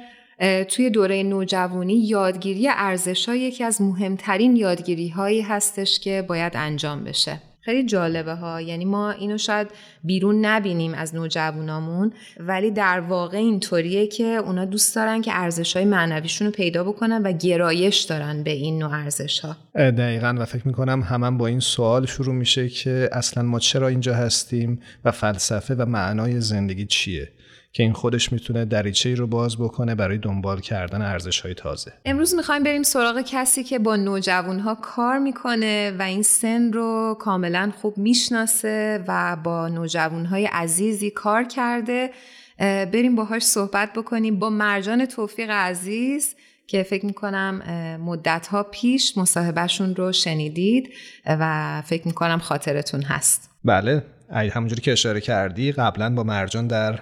توی 0.68 0.90
دوره 0.90 1.22
نوجوانی 1.22 1.94
یادگیری 1.94 2.68
ارزش 2.68 3.28
ها 3.28 3.34
یکی 3.34 3.64
از 3.64 3.82
مهمترین 3.82 4.56
یادگیری 4.56 5.08
هایی 5.08 5.40
هستش 5.40 6.00
که 6.00 6.24
باید 6.28 6.52
انجام 6.56 7.04
بشه. 7.04 7.40
خیلی 7.62 7.86
جالبه 7.86 8.34
ها. 8.34 8.60
یعنی 8.60 8.84
ما 8.84 9.10
اینو 9.10 9.38
شاید 9.38 9.68
بیرون 10.04 10.44
نبینیم 10.44 10.94
از 10.94 11.14
نوجوانامون 11.14 12.12
ولی 12.40 12.70
در 12.70 13.00
واقع 13.00 13.38
اینطوریه 13.38 14.06
که 14.06 14.24
اونا 14.24 14.64
دوست 14.64 14.96
دارن 14.96 15.22
که 15.22 15.30
ارزش 15.34 15.76
های 15.76 15.84
معنویشون 15.84 16.46
رو 16.46 16.52
پیدا 16.52 16.84
بکنن 16.84 17.22
و 17.22 17.32
گرایش 17.32 18.00
دارن 18.00 18.42
به 18.42 18.50
این 18.50 18.78
نوع 18.78 18.92
ارزش 18.92 19.40
ها 19.40 19.56
دقیقا 19.74 20.36
و 20.38 20.44
فکر 20.44 20.66
می‌کنم 20.66 21.02
همان 21.02 21.38
با 21.38 21.46
این 21.46 21.60
سوال 21.60 22.06
شروع 22.06 22.34
میشه 22.34 22.68
که 22.68 23.08
اصلا 23.12 23.42
ما 23.42 23.58
چرا 23.58 23.88
اینجا 23.88 24.14
هستیم 24.14 24.80
و 25.04 25.10
فلسفه 25.10 25.74
و 25.74 25.86
معنای 25.86 26.40
زندگی 26.40 26.86
چیه؟ 26.86 27.28
که 27.72 27.82
این 27.82 27.92
خودش 27.92 28.32
می‌تونه 28.32 28.64
دریچه 28.64 29.14
رو 29.14 29.26
باز 29.26 29.56
بکنه 29.56 29.94
برای 29.94 30.18
دنبال 30.18 30.60
کردن 30.60 31.02
ارزش 31.02 31.40
های 31.40 31.54
تازه. 31.54 31.92
امروز 32.04 32.34
می‌خوایم 32.34 32.62
بریم 32.62 32.82
سراغ 32.82 33.20
کسی 33.20 33.64
که 33.64 33.78
با 33.78 33.96
نوجوان 33.96 34.60
ها 34.60 34.74
کار 34.74 35.18
می‌کنه 35.18 35.96
و 35.98 36.02
این 36.02 36.22
سن 36.22 36.72
رو 36.72 37.16
کاملا 37.20 37.72
خوب 37.80 37.98
می‌شناسه 37.98 39.04
و 39.08 39.36
با 39.44 39.68
نوجوان 39.68 40.26
های 40.26 40.46
عزیزی 40.46 41.10
کار 41.10 41.44
کرده. 41.44 42.10
بریم 42.58 43.16
باهاش 43.16 43.42
صحبت 43.42 43.92
بکنیم. 43.92 44.38
با 44.38 44.50
مرجان 44.50 45.06
توفیق 45.06 45.50
عزیز 45.50 46.34
که 46.66 46.82
فکر 46.82 47.06
می‌کنم 47.06 47.62
مدت 48.04 48.46
ها 48.46 48.62
پیش 48.62 49.18
مصاحبهشون 49.18 49.96
رو 49.96 50.12
شنیدید 50.12 50.88
و 51.26 51.82
فکر 51.86 52.06
می‌کنم 52.06 52.38
خاطرتون 52.38 53.02
هست. 53.02 53.50
بله. 53.64 54.02
همونجوری 54.30 54.80
که 54.80 54.92
اشاره 54.92 55.20
کردی 55.20 55.72
قبلا 55.72 56.14
با 56.14 56.22
مرجان 56.22 56.66
در 56.66 57.00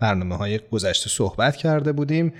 برنامه 0.00 0.36
های 0.36 0.60
گذشته 0.72 1.10
صحبت 1.10 1.56
کرده 1.56 1.92
بودیم. 1.92 2.32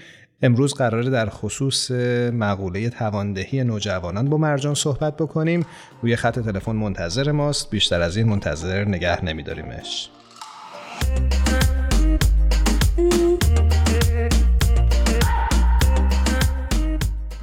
امروز 0.42 0.74
قراره 0.74 1.10
در 1.10 1.28
خصوص 1.28 1.90
مقوله 2.30 2.90
تواندهی 2.90 3.64
نوجوانان 3.64 4.30
با 4.30 4.36
مرجان 4.36 4.74
صحبت 4.74 5.16
بکنیم. 5.16 5.66
روی 6.02 6.16
خط 6.16 6.38
تلفن 6.38 6.72
منتظر 6.72 7.32
ماست. 7.32 7.70
بیشتر 7.70 8.00
از 8.00 8.16
این 8.16 8.28
منتظر 8.28 8.84
نگه 8.84 9.24
نمیداریمش. 9.24 10.10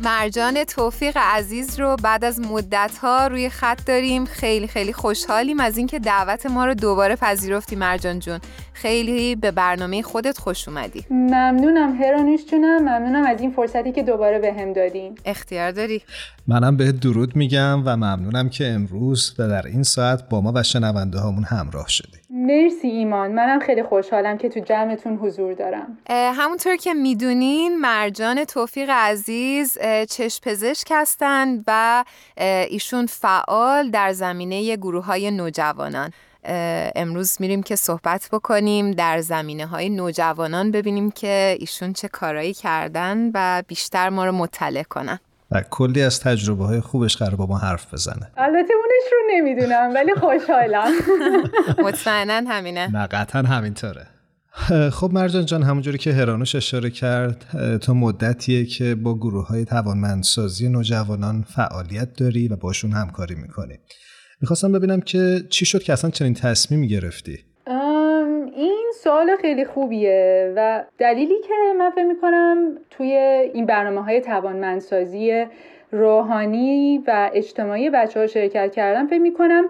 مرجان 0.06 0.64
توفیق 0.64 1.18
عزیز 1.18 1.80
رو 1.80 1.96
بعد 2.04 2.26
از 2.26 2.40
مدت 2.40 2.98
ها 3.02 3.28
روی 3.28 3.50
خط 3.50 3.86
داریم. 3.88 4.26
خیلی 4.26 4.68
خیلی 4.68 4.94
خوشحالیم 4.94 5.60
از 5.60 5.78
اینکه 5.78 6.00
دعوت 6.00 6.46
ما 6.46 6.66
رو 6.66 6.74
دوباره 6.74 7.16
پذیرفتی 7.16 7.76
مرجان 7.76 8.20
جون. 8.20 8.40
خیلی 8.74 9.36
به 9.36 9.52
برنامه 9.52 10.02
خودت 10.02 10.38
خوش 10.38 10.68
اومدی. 10.68 11.06
ممنونم 11.10 12.02
هرانوش 12.02 12.46
جونم. 12.46 12.82
ممنونم 12.82 13.26
از 13.26 13.42
این 13.42 13.52
فرصتی 13.52 13.92
که 13.92 14.04
دوباره 14.04 14.40
به 14.40 14.54
هم 14.54 14.74
دادین. 14.74 15.18
اختیار 15.26 15.72
داری؟ 15.72 16.02
منم 16.48 16.78
به 16.78 16.92
درود 16.92 17.36
میگم 17.36 17.82
و 17.86 17.96
ممنونم 17.96 18.50
که 18.50 18.68
امروز 18.68 19.36
و 19.40 19.48
در 19.48 19.68
این 19.68 19.84
ساعت 19.84 20.30
با 20.30 20.42
ما 20.42 20.52
و 20.56 20.64
شنونده 20.64 21.20
هامون 21.20 21.44
همراه 21.44 21.88
شدی. 21.88 22.18
مرسی 22.30 22.88
ایمان. 22.88 23.32
منم 23.32 23.60
خیلی 23.60 23.84
خوشحالم 23.84 24.38
که 24.38 24.50
تو 24.50 24.60
جمعتون 24.60 25.18
حضور 25.18 25.54
دارم. 25.54 25.98
همونطور 26.10 26.76
که 26.76 26.94
می‌دونین 26.94 27.80
مرجان 27.82 28.44
توفیق 28.44 28.90
عزیز 28.90 29.78
چشم 30.10 30.40
پزشک 30.44 30.88
هستند 30.92 31.64
و 31.68 32.04
ایشون 32.70 33.06
فعال 33.06 33.90
در 33.90 34.14
زمینه 34.14 34.76
گروه 34.76 35.06
های 35.06 35.32
نوجوانان. 35.32 36.12
امروز 36.96 37.38
میریم 37.40 37.64
که 37.64 37.76
صحبت 37.76 38.30
بکنیم 38.32 38.92
در 38.92 39.22
زمینه 39.22 39.66
های 39.66 39.90
نوجوانان 39.90 40.72
ببینیم 40.72 41.12
که 41.12 41.58
ایشون 41.60 41.94
چه 41.94 42.08
کارایی 42.08 42.54
کردن 42.54 43.32
و 43.34 43.64
بیشتر 43.68 44.10
ما 44.10 44.26
رو 44.26 44.32
مطلع 44.32 44.84
کنن. 44.84 45.20
و 45.52 45.62
کلی 45.62 46.02
از 46.02 46.20
تجربه 46.20 46.66
های 46.66 46.82
خوبش 46.82 47.18
قرار 47.18 47.36
با 47.36 47.46
ما 47.46 47.58
حرف 47.58 47.94
بزنه. 47.94 48.32
البته 48.38 48.74
اونش 48.74 49.12
رو 49.12 49.18
نمی‌دونم 49.32 49.92
ولی 49.96 50.16
خوشحالم. 50.16 50.92
مطمئنا 51.86 52.52
همینه. 52.52 52.92
نه 52.92 53.08
قطعا 53.08 53.42
همینطوره. 53.42 54.08
خب 54.92 55.10
مرجان 55.14 55.46
جان 55.46 55.64
همونجوری 55.64 55.98
که 55.98 56.12
هرانوش 56.12 56.56
اشاره 56.56 56.90
کرد 56.90 57.46
تا 57.82 57.94
مدتیه 57.94 58.66
که 58.66 58.96
با 58.96 59.16
گروه 59.16 59.48
های 59.48 59.66
توانمندسازی 59.66 60.70
نوجوانان 60.70 61.46
فعالیت 61.56 62.14
داری 62.14 62.48
و 62.48 62.56
باشون 62.56 62.92
همکاری 62.92 63.36
می‌کنی. 63.36 63.80
می‌خواستم 64.42 64.72
ببینم 64.72 65.02
که 65.02 65.40
چی 65.50 65.66
شد 65.66 65.84
که 65.84 65.94
اصلا 65.94 66.10
چنین 66.10 66.34
تصمیمی 66.34 66.88
گرفتی؟ 66.88 67.40
این 68.56 68.92
سوال 69.04 69.36
خیلی 69.42 69.66
خوبیه 69.66 70.54
و 70.58 70.84
دلیلی 70.98 71.42
که 71.48 71.54
من 71.80 71.92
فکر 71.96 72.06
می‌کنم 72.06 72.58
توی 72.90 73.12
این 73.54 73.66
برنامه 73.66 74.04
های 74.04 74.22
توانمندسازی 74.22 75.46
روحانی 75.92 77.04
و 77.08 77.30
اجتماعی 77.34 77.90
بچه 77.90 78.20
ها 78.20 78.28
شرکت 78.28 78.72
کردم 78.76 79.08
فکر 79.08 79.20
می‌کنم 79.20 79.64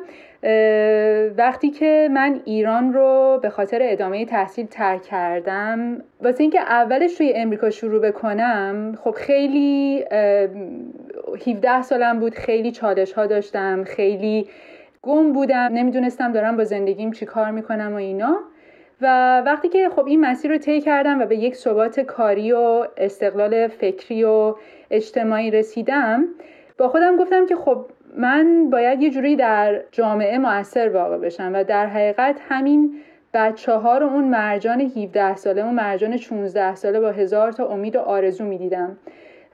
وقتی 1.38 1.70
که 1.70 2.10
من 2.12 2.42
ایران 2.46 2.94
رو 2.94 3.39
به 3.42 3.50
خاطر 3.50 3.80
ادامه 3.82 4.25
تحصیل 4.25 4.65
ترک 4.65 5.01
کردم 5.01 6.01
واسه 6.22 6.42
اینکه 6.42 6.60
اولش 6.60 7.13
توی 7.13 7.34
امریکا 7.36 7.70
شروع 7.70 8.01
بکنم 8.01 8.98
خب 9.04 9.12
خیلی 9.12 10.06
17 11.48 11.82
سالم 11.82 12.20
بود 12.20 12.34
خیلی 12.34 12.72
چالش 12.72 13.13
ها 13.13 13.25
داشتم 13.25 13.84
خیلی 13.84 14.48
گم 15.01 15.34
بودم 15.34 15.70
نمی‌دونستم 15.74 16.32
دارم 16.32 16.58
با 16.58 16.63
زندگیم 16.63 17.12
چی 17.12 17.25
کار 17.25 17.51
می‌کنم 17.51 17.94
و 17.94 17.96
اینا. 17.96 18.38
و 19.01 19.42
وقتی 19.42 19.70
که 19.70 19.89
خب 19.89 20.06
این 20.06 20.22
مسیر 20.22 20.51
رو 20.51 20.58
طی 20.58 20.82
کردم 20.82 21.22
و 21.22 21.25
به 21.25 21.38
یک 21.38 21.56
ثبات 21.56 22.00
کاری 22.00 22.51
و 22.51 22.88
استقلال 22.98 23.68
فکری 23.68 24.24
و 24.24 24.56
اجتماعی 24.92 25.51
رسیدم 25.51 26.25
با 26.77 26.88
خودم 26.88 27.18
گفتم 27.18 27.46
که 27.46 27.56
خب 27.56 27.86
من 28.17 28.69
باید 28.69 29.01
یه 29.01 29.09
جوری 29.09 29.35
در 29.35 29.81
جامعه 29.92 30.37
موثر 30.37 30.90
واقع 30.90 31.18
بشم 31.18 31.51
و 31.53 31.63
در 31.63 31.85
حقیقت 31.85 32.40
همین 32.50 32.96
بچه 33.33 33.74
ها 33.74 33.98
رو 33.98 34.07
اون 34.07 34.24
مرجان 34.24 34.81
17 34.81 35.35
ساله 35.35 35.61
اون 35.61 35.74
مرجان 35.74 36.18
16 36.18 36.75
ساله 36.75 37.00
با 37.00 37.11
هزار 37.11 37.51
تا 37.51 37.68
امید 37.68 37.96
و 37.96 38.00
آرزو 38.00 38.46
می‌دیدم. 38.46 38.98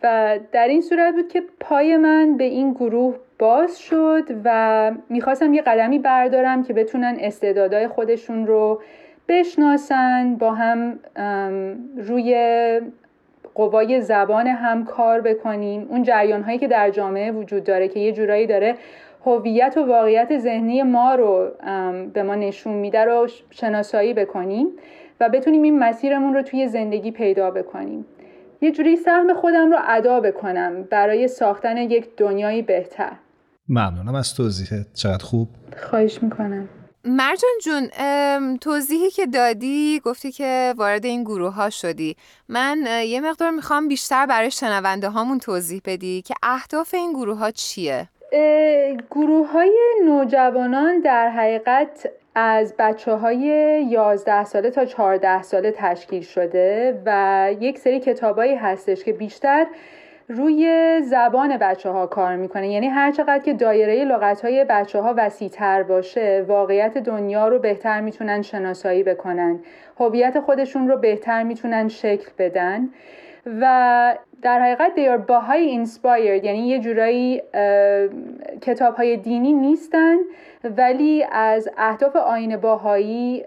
و 0.04 0.40
در 0.52 0.68
این 0.68 0.82
صورت 0.82 1.14
بود 1.14 1.28
که 1.28 1.44
پای 1.60 1.98
من 1.98 2.38
به 2.38 2.44
این 2.44 2.74
گروه 2.74 3.16
باز 3.40 3.80
شد 3.80 4.24
و 4.46 4.92
می‌خواستم 5.10 5.54
یه 5.54 5.62
قدمی 5.62 6.00
بردارم 6.00 6.64
که 6.64 6.74
بتونن 6.74 7.18
استعدادهای 7.20 7.88
خودشون 7.88 8.48
رو 8.48 8.82
بشناسن 9.28 10.36
با 10.36 10.54
هم 10.54 11.00
روی 11.98 12.36
قوای 13.70 14.02
زبان 14.02 14.48
هم 14.48 14.86
کار 14.86 15.22
بکنیم. 15.22 15.88
اون 15.90 16.04
جریان 16.04 16.44
هایی 16.44 16.58
که 16.58 16.68
در 16.68 16.90
جامعه 16.90 17.32
وجود 17.32 17.64
داره 17.64 17.88
که 17.88 18.00
یه 18.00 18.12
جورایی 18.12 18.48
داره 18.48 18.76
هویت 19.26 19.74
و 19.78 19.86
واقعیت 19.86 20.38
ذهنی 20.38 20.84
ما 20.84 21.16
رو 21.16 21.52
به 22.14 22.24
ما 22.24 22.36
نشون 22.36 22.74
میده 22.74 23.06
رو 23.06 23.28
شناسایی 23.50 24.14
بکنیم 24.14 24.68
و 25.20 25.30
بتونیم 25.30 25.62
این 25.62 25.80
مسیرمون 25.80 26.34
رو 26.34 26.42
توی 26.42 26.68
زندگی 26.68 27.12
پیدا 27.12 27.52
بکنیم. 27.52 28.06
یه 28.62 28.72
جوری 28.72 28.96
سهم 28.96 29.34
خودم 29.34 29.72
رو 29.72 29.78
ادا 29.88 30.20
بکنم 30.20 30.84
برای 30.84 31.28
ساختن 31.28 31.78
یک 31.78 32.10
دنیایی 32.18 32.62
بهتر. 32.62 33.12
ممنونم 33.70 34.16
از 34.16 34.36
توضیحت. 34.36 34.94
چقدر 34.94 35.24
خوب؟ 35.24 35.48
خواهش 35.78 36.24
می‌کنم. 36.24 36.70
مرجان 37.06 37.52
جون 37.64 37.90
توضیحی 38.58 39.10
که 39.10 39.26
دادی 39.26 40.02
گفتی 40.06 40.32
که 40.32 40.74
وارد 40.78 41.06
این 41.06 41.24
گروه 41.24 41.54
ها 41.54 41.70
شدی 41.70 42.16
من 42.50 42.86
یه 43.06 43.22
مقدار 43.22 43.52
می‌خوام 43.52 43.88
بیشتر 43.88 44.26
برای 44.26 44.52
شنونده 44.52 45.10
هامون 45.10 45.40
توضیح 45.40 45.82
بدی 45.86 46.22
که 46.22 46.34
اهداف 46.44 46.94
این 46.94 47.14
گروه 47.14 47.38
ها 47.38 47.52
چیه؟ 47.52 48.08
گروه 49.12 49.52
های 49.52 49.80
نوجوانان 50.06 51.00
در 51.00 51.30
حقیقت 51.30 52.10
از 52.36 52.74
بچه 52.80 53.12
های 53.12 53.38
11 53.90 54.44
ساله 54.44 54.70
تا 54.70 54.86
14 54.86 55.42
ساله 55.42 55.74
تشکیل 55.78 56.22
شده 56.22 57.02
و 57.06 57.50
یک 57.60 57.80
سری 57.80 58.00
کتابایی 58.00 58.56
هستش 58.56 59.04
که 59.04 59.14
بیشتر 59.14 59.68
روی 60.32 61.02
زبان 61.02 61.58
بچه 61.58 61.90
ها 61.90 62.08
کار 62.08 62.36
می‌کنه. 62.36 62.70
یعنی 62.70 62.88
هر 62.88 63.12
چقدر 63.12 63.40
که 63.40 63.54
دایره 63.54 64.04
لغت 64.06 64.42
های 64.42 64.66
بچه 64.70 65.00
ها 65.00 65.14
وسیع 65.18 65.50
تر 65.50 65.84
باشه 65.84 66.46
واقعیت 66.48 66.98
دنیا 66.98 67.48
رو 67.48 67.60
بهتر 67.60 68.02
می‌تونن 68.02 68.42
شناسایی 68.42 69.04
بکنن. 69.04 69.60
هویت 70.00 70.40
خودشون 70.40 70.88
رو 70.88 70.98
بهتر 70.98 71.44
می‌تونن 71.44 71.88
شکل 71.88 72.30
بدن. 72.38 72.90
و 73.62 74.16
در 74.42 74.60
حقیقت 74.60 74.92
they 74.96 75.20
are 75.20 75.22
Baha'i 75.28 75.86
inspired 75.86 76.44
یعنی 76.46 76.68
یه 76.68 76.80
جورایی 76.80 77.42
کتاب 78.62 78.96
های 78.96 79.18
دینی 79.18 79.54
نیستن 79.54 80.16
ولی 80.78 81.26
از 81.32 81.70
اهداف 81.78 82.16
آین 82.16 82.58
باهایی 82.58 83.46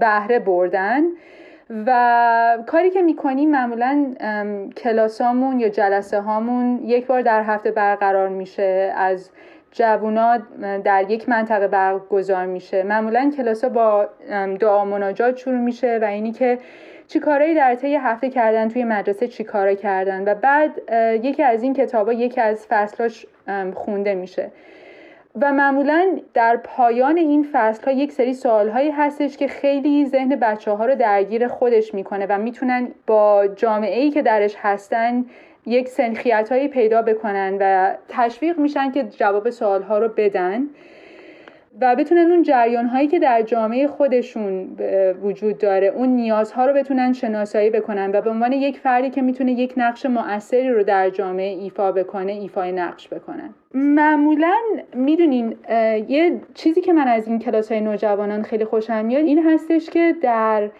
بهره 0.00 0.38
بردن. 0.38 1.02
و 1.86 2.58
کاری 2.66 2.90
که 2.90 3.02
می‌کنیم 3.02 3.50
معمولا 3.50 4.14
کلاسامون 4.76 5.60
یا 5.60 5.68
جلسه 5.68 6.20
هامون 6.20 6.80
یک 6.84 7.06
بار 7.06 7.22
در 7.22 7.42
هفته 7.42 7.70
برقرار 7.70 8.28
میشه. 8.28 8.92
از 8.96 9.30
جوونا 9.72 10.38
در 10.84 11.10
یک 11.10 11.28
منطقه 11.28 11.68
برگزار 11.68 12.46
میشه. 12.46 12.82
معمولا 12.82 13.32
کلاس 13.36 13.64
ها 13.64 13.70
با 13.70 14.08
دعا 14.60 14.84
مناجات 14.84 15.36
شروع 15.36 15.58
میشه 15.58 15.98
و 16.02 16.04
اینی 16.04 16.32
که 16.32 16.58
چی 17.08 17.20
کارایی 17.20 17.54
در 17.54 17.74
طی 17.74 17.94
هفته 17.94 18.30
کردن 18.30 18.68
توی 18.68 18.84
مدرسه 18.84 19.28
چی 19.28 19.44
کردن. 19.82 20.28
و 20.28 20.34
بعد 20.34 20.92
یکی 21.24 21.42
از 21.42 21.62
این 21.62 21.74
کتابا 21.74 22.12
یکی 22.12 22.40
از 22.40 22.66
فصلاش 22.66 23.26
خونده 23.74 24.14
میشه. 24.14 24.50
و 25.40 25.52
معمولا 25.52 26.18
در 26.34 26.56
پایان 26.56 27.16
این 27.16 27.48
فصل 27.52 27.84
ها 27.84 27.92
یک 27.92 28.12
سری 28.12 28.34
سوال 28.34 28.68
هایی 28.68 28.90
هستش 28.90 29.36
که 29.36 29.48
خیلی 29.48 30.06
ذهن 30.06 30.36
بچه 30.36 30.70
ها 30.70 30.86
رو 30.86 30.94
درگیر 30.94 31.48
خودش 31.48 31.94
می‌کنه 31.94 32.26
و 32.26 32.38
می‌تونن 32.38 32.88
با 33.06 33.46
جامعه 33.56 34.00
ای 34.00 34.10
که 34.10 34.22
درش 34.22 34.54
هستن 34.58 35.24
یک 35.66 35.88
سنخیت 35.88 36.48
هایی 36.52 36.68
پیدا 36.68 37.02
بکنن 37.02 37.56
و 37.60 37.94
تشویق 38.08 38.58
میشن 38.58 38.90
که 38.92 39.02
جواب 39.02 39.50
سوال 39.50 39.82
ها 39.82 39.98
رو 39.98 40.08
بدن. 40.16 40.62
و 41.80 41.96
بتونن 41.96 42.30
اون 42.30 42.42
جریان 42.42 42.86
هایی 42.86 43.08
که 43.08 43.18
در 43.18 43.42
جامعه 43.42 43.86
خودشون 43.86 44.76
وجود 45.22 45.58
داره 45.58 45.86
اون 45.86 46.08
نیازها 46.08 46.66
رو 46.66 46.72
بتونن 46.72 47.12
شناسایی 47.12 47.70
بکنن 47.70 48.10
و 48.14 48.20
به 48.20 48.30
عنوان 48.30 48.52
یک 48.52 48.78
فردی 48.78 49.10
که 49.10 49.22
می‌تونه 49.22 49.52
یک 49.52 49.74
نقش 49.76 50.06
مؤثری 50.06 50.70
رو 50.70 50.82
در 50.82 51.10
جامعه 51.10 51.48
ایفا 51.48 51.92
بکنه 51.92 52.32
ایفای 52.32 52.72
نقش 52.72 53.08
بکنن. 53.08 53.54
معمولا 53.74 54.56
می‌دونین 54.94 55.56
یه 56.08 56.40
چیزی 56.54 56.80
که 56.80 56.92
من 56.92 57.08
از 57.08 57.28
این 57.28 57.38
کلاس 57.38 57.72
های 57.72 57.80
نوجوانان 57.80 58.42
خیلی 58.42 58.64
خوشم 58.64 59.04
میاد 59.04 59.24
این 59.24 59.46
هستش 59.46 59.90
که 59.90 60.14
در 60.22 60.70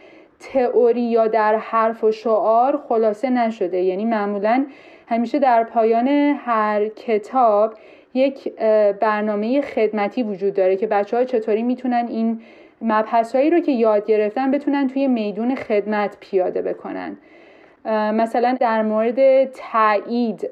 تئوری 0.40 1.02
یا 1.02 1.26
در 1.26 1.56
حرف 1.56 2.04
و 2.04 2.12
شعار 2.12 2.76
خلاصه 2.88 3.30
نشده. 3.30 3.80
یعنی 3.80 4.04
معمولا 4.04 4.66
همیشه 5.08 5.38
در 5.38 5.64
پایان 5.64 6.08
هر 6.44 6.88
کتاب 6.88 7.74
یک 8.14 8.54
برنامه 9.00 9.60
خدمتی 9.60 10.22
وجود 10.22 10.54
داره 10.54 10.76
که 10.76 10.86
بچه 10.86 11.16
ها 11.16 11.24
چطوری 11.24 11.62
می‌تونن 11.62 12.06
این 12.08 12.40
مبحث 12.82 13.34
هایی 13.34 13.50
رو 13.50 13.60
که 13.60 13.72
یاد 13.72 14.06
گرفتن 14.06 14.50
بتونن 14.50 14.88
توی 14.88 15.06
میدون 15.06 15.54
خدمت 15.54 16.16
پیاده 16.20 16.62
بکنن. 16.62 17.16
مثلا 18.14 18.56
در 18.60 18.82
مورد 18.82 19.44
تایید 19.44 20.50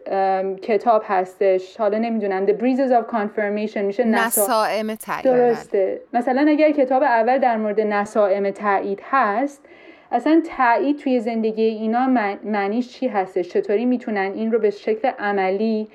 کتاب 0.62 1.02
هستش. 1.06 1.76
حالا 1.76 1.98
نمی‌دونم 1.98 2.46
The 2.46 2.50
Breezes 2.50 2.90
of 2.90 3.14
Confirmation 3.14 3.76
میشه 3.76 4.04
نسائم 4.04 4.94
تایید. 4.94 5.24
درسته. 5.24 6.00
مثلا 6.12 6.46
اگر 6.48 6.70
کتاب 6.70 7.02
اول 7.02 7.38
در 7.38 7.56
مورد 7.56 7.80
نسائم 7.80 8.50
تایید 8.50 9.00
هست 9.10 9.64
اصلا 10.12 10.42
تایید 10.56 10.98
توی 10.98 11.20
زندگی 11.20 11.62
اینا 11.62 12.06
معنیش 12.44 12.88
چی 12.88 13.08
هستش؟ 13.08 13.48
چطوری 13.48 13.84
می‌تونن 13.84 14.32
این 14.34 14.52
رو 14.52 14.58
به 14.58 14.70
شکل 14.70 15.10
عملی 15.18 15.88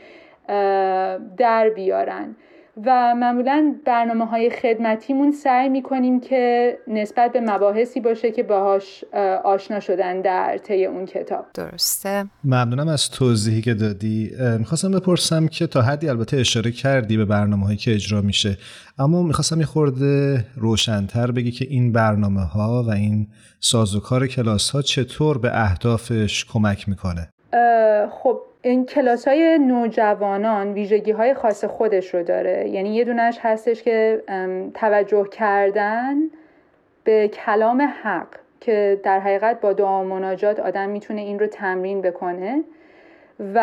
در 1.37 1.71
بیارن. 1.75 2.35
و 2.85 3.15
معمولا 3.15 3.75
برنامه 3.85 4.25
های 4.25 4.49
خدمتیمون 4.49 5.31
سعی 5.31 5.69
می‌کنیم 5.69 6.19
که 6.19 6.77
نسبت 6.87 7.33
به 7.33 7.39
مباحثی 7.41 7.99
باشه 7.99 8.31
که 8.31 8.43
باهاش 8.43 9.03
آشنا 9.43 9.79
شدن 9.79 10.21
در 10.21 10.57
طی 10.57 10.85
اون 10.85 11.05
کتاب. 11.05 11.45
درسته. 11.53 12.25
ممنونم 12.43 12.87
از 12.87 13.09
توضیحی 13.09 13.61
که 13.61 13.73
دادی. 13.73 14.31
می‌خواستم 14.59 14.91
بپرسم 14.91 15.47
که 15.47 15.67
تا 15.67 15.81
حدی 15.81 16.09
البته 16.09 16.37
اشاره 16.37 16.71
کردی 16.71 17.17
به 17.17 17.25
برنامه 17.25 17.65
هایی 17.65 17.77
که 17.77 17.93
اجرا 17.93 18.21
میشه 18.21 18.57
اما 18.99 19.23
می‌خواستم 19.23 19.59
یه 19.59 19.65
خورده 19.65 20.45
روشنتر 20.55 21.31
بگی 21.31 21.51
که 21.51 21.65
این 21.69 21.91
برنامه 21.91 22.41
ها 22.41 22.83
و 22.87 22.91
این 22.91 23.27
سازوکار 23.59 24.27
کلاس 24.27 24.69
ها 24.69 24.81
چطور 24.81 25.37
به 25.37 25.49
اهدافش 25.53 26.45
کمک 26.45 26.89
می‌کنه؟ 26.89 27.29
خب 28.23 28.39
این 28.61 28.85
کلاس 28.85 29.27
های 29.27 29.59
نوجوانان 29.59 30.73
ویژگی 30.73 31.11
های 31.11 31.33
خاص 31.33 31.65
خودش 31.65 32.13
رو 32.13 32.23
داره. 32.23 32.69
یعنی 32.69 32.95
یه 32.95 33.03
دونش 33.03 33.39
هستش 33.41 33.83
که 33.83 34.23
توجه 34.73 35.27
کردن 35.31 36.15
به 37.03 37.27
کلام 37.27 37.81
حق 38.03 38.27
که 38.59 38.99
در 39.03 39.19
حقیقت 39.19 39.61
با 39.61 39.73
دعا 39.73 40.01
و 40.01 40.07
مناجات 40.07 40.59
آدم 40.59 40.89
می‌تونه 40.89 41.21
این 41.21 41.39
رو 41.39 41.47
تمرین 41.47 42.01
بکنه. 42.01 42.63
و 43.39 43.59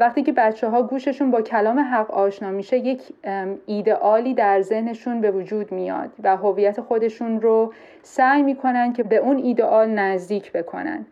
وقتی 0.00 0.22
که 0.22 0.32
بچه 0.32 0.68
ها 0.68 0.82
گوششون 0.82 1.30
با 1.30 1.42
کلام 1.42 1.78
حق 1.78 2.10
آشنا 2.10 2.50
میشه 2.50 2.78
یک 2.78 3.02
ایدئالی 3.66 4.34
در 4.34 4.60
ذهنشون 4.60 5.20
به 5.20 5.30
وجود 5.30 5.72
میاد 5.72 6.10
و 6.22 6.36
هویت 6.36 6.80
خودشون 6.80 7.40
رو 7.40 7.72
سعی 8.02 8.42
می‌کنن 8.42 8.92
که 8.92 9.02
به 9.02 9.16
اون 9.16 9.36
ایدئال 9.36 9.90
نزدیک 9.90 10.52
بکنن. 10.52 11.06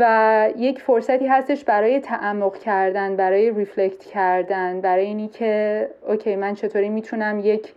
و 0.00 0.48
یک 0.56 0.80
فرصتی 0.80 1.26
هستش 1.26 1.64
برای 1.64 2.00
تعمق 2.00 2.58
کردن 2.58 3.16
برای 3.16 3.50
reflect 3.50 4.04
کردن 4.04 4.80
برای 4.80 5.04
اینی 5.04 5.28
که 5.28 5.88
okay 6.08 6.36
من 6.36 6.54
چطوری 6.54 6.88
می‌تونم 6.88 7.38
یک 7.38 7.72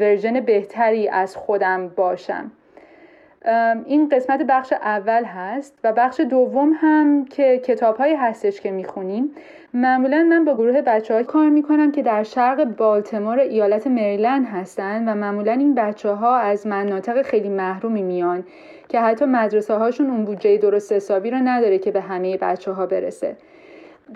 version 0.00 0.40
بهتری 0.40 1.08
از 1.08 1.36
خودم 1.36 1.88
باشم. 1.88 2.50
این 3.86 4.08
قسمت 4.08 4.42
بخش 4.42 4.72
اول 4.72 5.24
هست 5.24 5.78
و 5.84 5.92
بخش 5.92 6.20
دوم 6.20 6.72
هم 6.80 7.24
که 7.24 7.58
کتاب 7.58 7.96
هایی 7.96 8.14
هستش 8.14 8.60
که 8.60 8.70
می‌خونیم. 8.70 9.30
معمولا 9.74 10.22
من 10.22 10.44
با 10.44 10.54
گروه 10.54 10.82
بچه 10.82 11.14
های 11.14 11.24
کار 11.24 11.48
می‌کنم 11.48 11.92
که 11.92 12.02
در 12.02 12.22
شرق 12.22 12.64
بالتیمور 12.64 13.38
ایالت 13.38 13.86
مریلند 13.86 14.46
هستن 14.46 15.08
و 15.08 15.14
معمولا 15.14 15.52
این 15.52 15.74
بچه 15.74 16.10
ها 16.10 16.36
از 16.36 16.66
مناطق 16.66 17.22
خیلی 17.22 17.48
محرومی 17.48 18.02
میان. 18.02 18.44
که 18.88 19.00
حتی 19.00 19.24
مدرسه 19.24 19.74
هاشون 19.74 20.10
اون 20.10 20.24
بودجه 20.24 20.56
درست 20.56 20.92
حسابی 20.92 21.30
رو 21.30 21.36
نداره 21.36 21.78
که 21.78 21.90
به 21.90 22.00
همه 22.00 22.36
بچه 22.36 22.72
ها 22.72 22.86
برسه. 22.86 23.36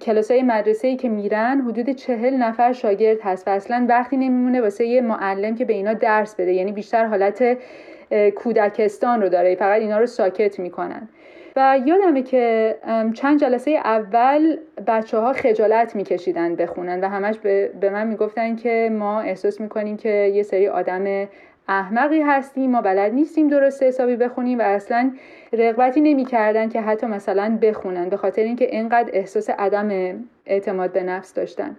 کلاس 0.00 0.30
های 0.30 0.42
مدرسه 0.42 0.88
ای 0.88 0.96
که 0.96 1.08
میرن 1.08 1.60
حدود 1.60 1.90
چهل 1.90 2.36
نفر 2.36 2.72
شاگرد 2.72 3.18
هست 3.22 3.48
و 3.48 3.50
اصلا 3.50 3.86
وقتی 3.88 4.16
نمیمونه 4.16 4.60
واسه 4.60 4.86
یه 4.86 5.00
معلم 5.00 5.54
که 5.54 5.64
به 5.64 5.72
اینا 5.72 5.92
درس 5.92 6.34
بده. 6.34 6.52
یعنی 6.52 6.72
بیشتر 6.72 7.04
حالت 7.04 7.58
کودکستان 8.34 9.22
رو 9.22 9.28
داره. 9.28 9.54
فقط 9.54 9.80
اینا 9.80 9.98
رو 9.98 10.06
ساکت 10.06 10.58
می‌کنن. 10.58 11.08
و 11.56 11.80
یادمه 11.86 12.22
که 12.22 12.76
چند 13.14 13.40
جلسه 13.40 13.70
اول 13.70 14.56
بچه 14.86 15.18
ها 15.18 15.32
خجالت 15.32 15.96
میکشیدن 15.96 16.56
بخونن 16.56 17.00
و 17.00 17.08
همش 17.08 17.38
به 17.80 17.90
من 17.90 18.06
می‌گفتن 18.06 18.56
که 18.56 18.90
ما 18.92 19.20
احساس 19.20 19.60
می‌کنیم 19.60 19.96
که 19.96 20.08
یه 20.08 20.42
سری 20.42 20.68
آدم 20.68 21.28
احمقی 21.78 22.20
هستیم 22.20 22.70
ما 22.70 22.80
بلد 22.80 23.12
نیستیم 23.12 23.48
درست 23.48 23.82
حسابی 23.82 24.16
بخونیم 24.16 24.58
و 24.58 24.62
اصلا 24.62 25.12
رغبتی 25.52 26.00
نمی‌کردن 26.00 26.68
که 26.68 26.80
حتی 26.80 27.06
مثلا 27.06 27.58
بخونن 27.62 28.08
به 28.08 28.16
خاطر 28.16 28.42
اینکه 28.42 28.64
اینقدر 28.64 29.10
احساس 29.12 29.50
عدم 29.50 30.14
اعتماد 30.46 30.92
به 30.92 31.02
نفس 31.02 31.34
داشتن. 31.34 31.76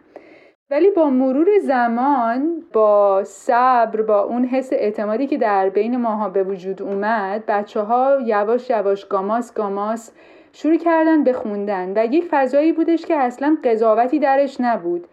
ولی 0.70 0.90
با 0.92 1.10
مرور 1.10 1.48
زمان 1.64 2.64
با 2.74 3.24
صبر 3.24 4.02
با 4.02 4.22
اون 4.22 4.46
حس 4.46 4.74
اعتمادی 4.74 5.28
که 5.28 5.38
در 5.38 5.70
بین 5.70 5.98
ماها 5.98 6.30
به 6.30 6.44
وجود 6.44 6.82
اومد 6.82 7.44
بچه 7.48 7.82
ها 7.82 8.20
یواش 8.26 8.70
یواش 8.70 9.06
گاماس 9.06 9.54
گاماس 9.54 10.12
شروع 10.54 10.78
کردن 10.78 11.24
بخوندن 11.24 11.94
و 11.96 12.06
یک 12.06 12.28
فضایی 12.32 12.72
بودش 12.72 13.06
که 13.06 13.16
اصلا 13.16 13.58
قضاوتی 13.64 14.20
درش 14.20 14.62
نبود 14.62 15.08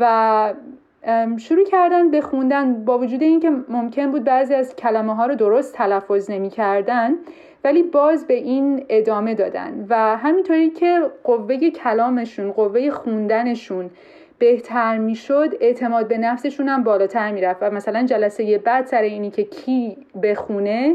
و 0.00 0.54
شروع 1.38 1.64
کردن 1.64 2.10
به 2.10 2.20
خوندن 2.20 2.84
با 2.84 2.98
وجود 2.98 3.22
اینکه 3.22 3.50
ممکن 3.68 4.10
بود 4.10 4.24
بعضی 4.24 4.54
از 4.54 4.76
کلمه 4.76 5.14
ها 5.14 5.26
رو 5.26 5.34
درست 5.34 5.74
تلفظ 5.74 6.30
نمی 6.30 6.50
کردن 6.50 7.14
ولی 7.64 7.82
باز 7.82 8.26
به 8.26 8.34
این 8.34 8.84
ادامه 8.88 9.34
دادن 9.34 9.86
و 9.88 10.16
همینطوری 10.16 10.70
که 10.70 11.00
قوه 11.24 11.70
کلامشون 11.70 12.52
قوه 12.52 12.90
خوندنشون 12.90 13.90
بهتر 14.38 14.98
می‌شد 14.98 15.54
اعتماد 15.60 16.08
به 16.08 16.18
نفسشون 16.18 16.68
هم 16.68 16.84
بالاتر 16.84 17.30
می‌رفت 17.32 17.62
و 17.62 17.70
مثلا 17.70 18.02
جلسه 18.02 18.58
بعد 18.58 18.86
سر 18.86 19.02
اینی 19.02 19.30
که 19.30 19.42
کی 19.44 19.96
بخونه 20.22 20.94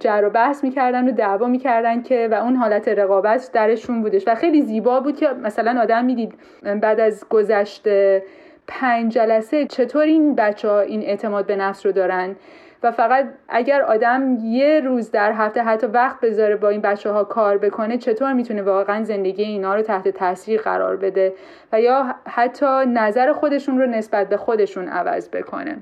جر 0.00 0.22
و 0.24 0.30
بحث 0.30 0.64
می‌کردن 0.64 1.08
و 1.08 1.12
دعوا 1.12 1.46
می‌کردن 1.46 2.02
که 2.02 2.28
و 2.30 2.34
اون 2.34 2.56
حالت 2.56 2.88
رقابت 2.88 3.50
درشون 3.52 4.02
بودش 4.02 4.28
و 4.28 4.34
خیلی 4.34 4.62
زیبا 4.62 5.00
بود 5.00 5.16
که 5.16 5.28
مثلا 5.28 5.80
آدم 5.80 6.04
می‌دید 6.04 6.34
بعد 6.80 7.00
از 7.00 7.28
گذشته 7.28 8.22
پنج 8.68 9.12
جلسه 9.12 9.66
چطور 9.66 10.02
این 10.02 10.34
بچه 10.34 10.68
ها 10.68 10.80
این 10.80 11.02
اعتماد 11.02 11.46
به 11.46 11.56
نفس 11.56 11.86
رو 11.86 11.92
دارن؟ 11.92 12.36
و 12.82 12.90
فقط 12.90 13.28
اگر 13.48 13.82
آدم 13.82 14.38
یه 14.42 14.80
روز 14.80 15.10
در 15.10 15.32
هفته 15.32 15.62
حتی 15.62 15.86
وقت 15.86 16.20
بذاره 16.20 16.56
با 16.56 16.68
این 16.68 16.80
بچه 16.80 17.10
ها 17.10 17.24
کار 17.24 17.58
بکنه 17.58 17.98
چطور 17.98 18.32
می‌تونه 18.32 18.62
واقعا 18.62 19.04
زندگی 19.04 19.42
اینا 19.42 19.74
رو 19.74 19.82
تحت 19.82 20.08
تاثیر 20.08 20.60
قرار 20.60 20.96
بده؟ 20.96 21.32
و 21.72 21.80
یا 21.80 22.14
حتی 22.26 22.66
نظر 22.86 23.32
خودشون 23.32 23.78
رو 23.78 23.86
نسبت 23.86 24.28
به 24.28 24.36
خودشون 24.36 24.88
عوض 24.88 25.28
بکنه؟ 25.28 25.78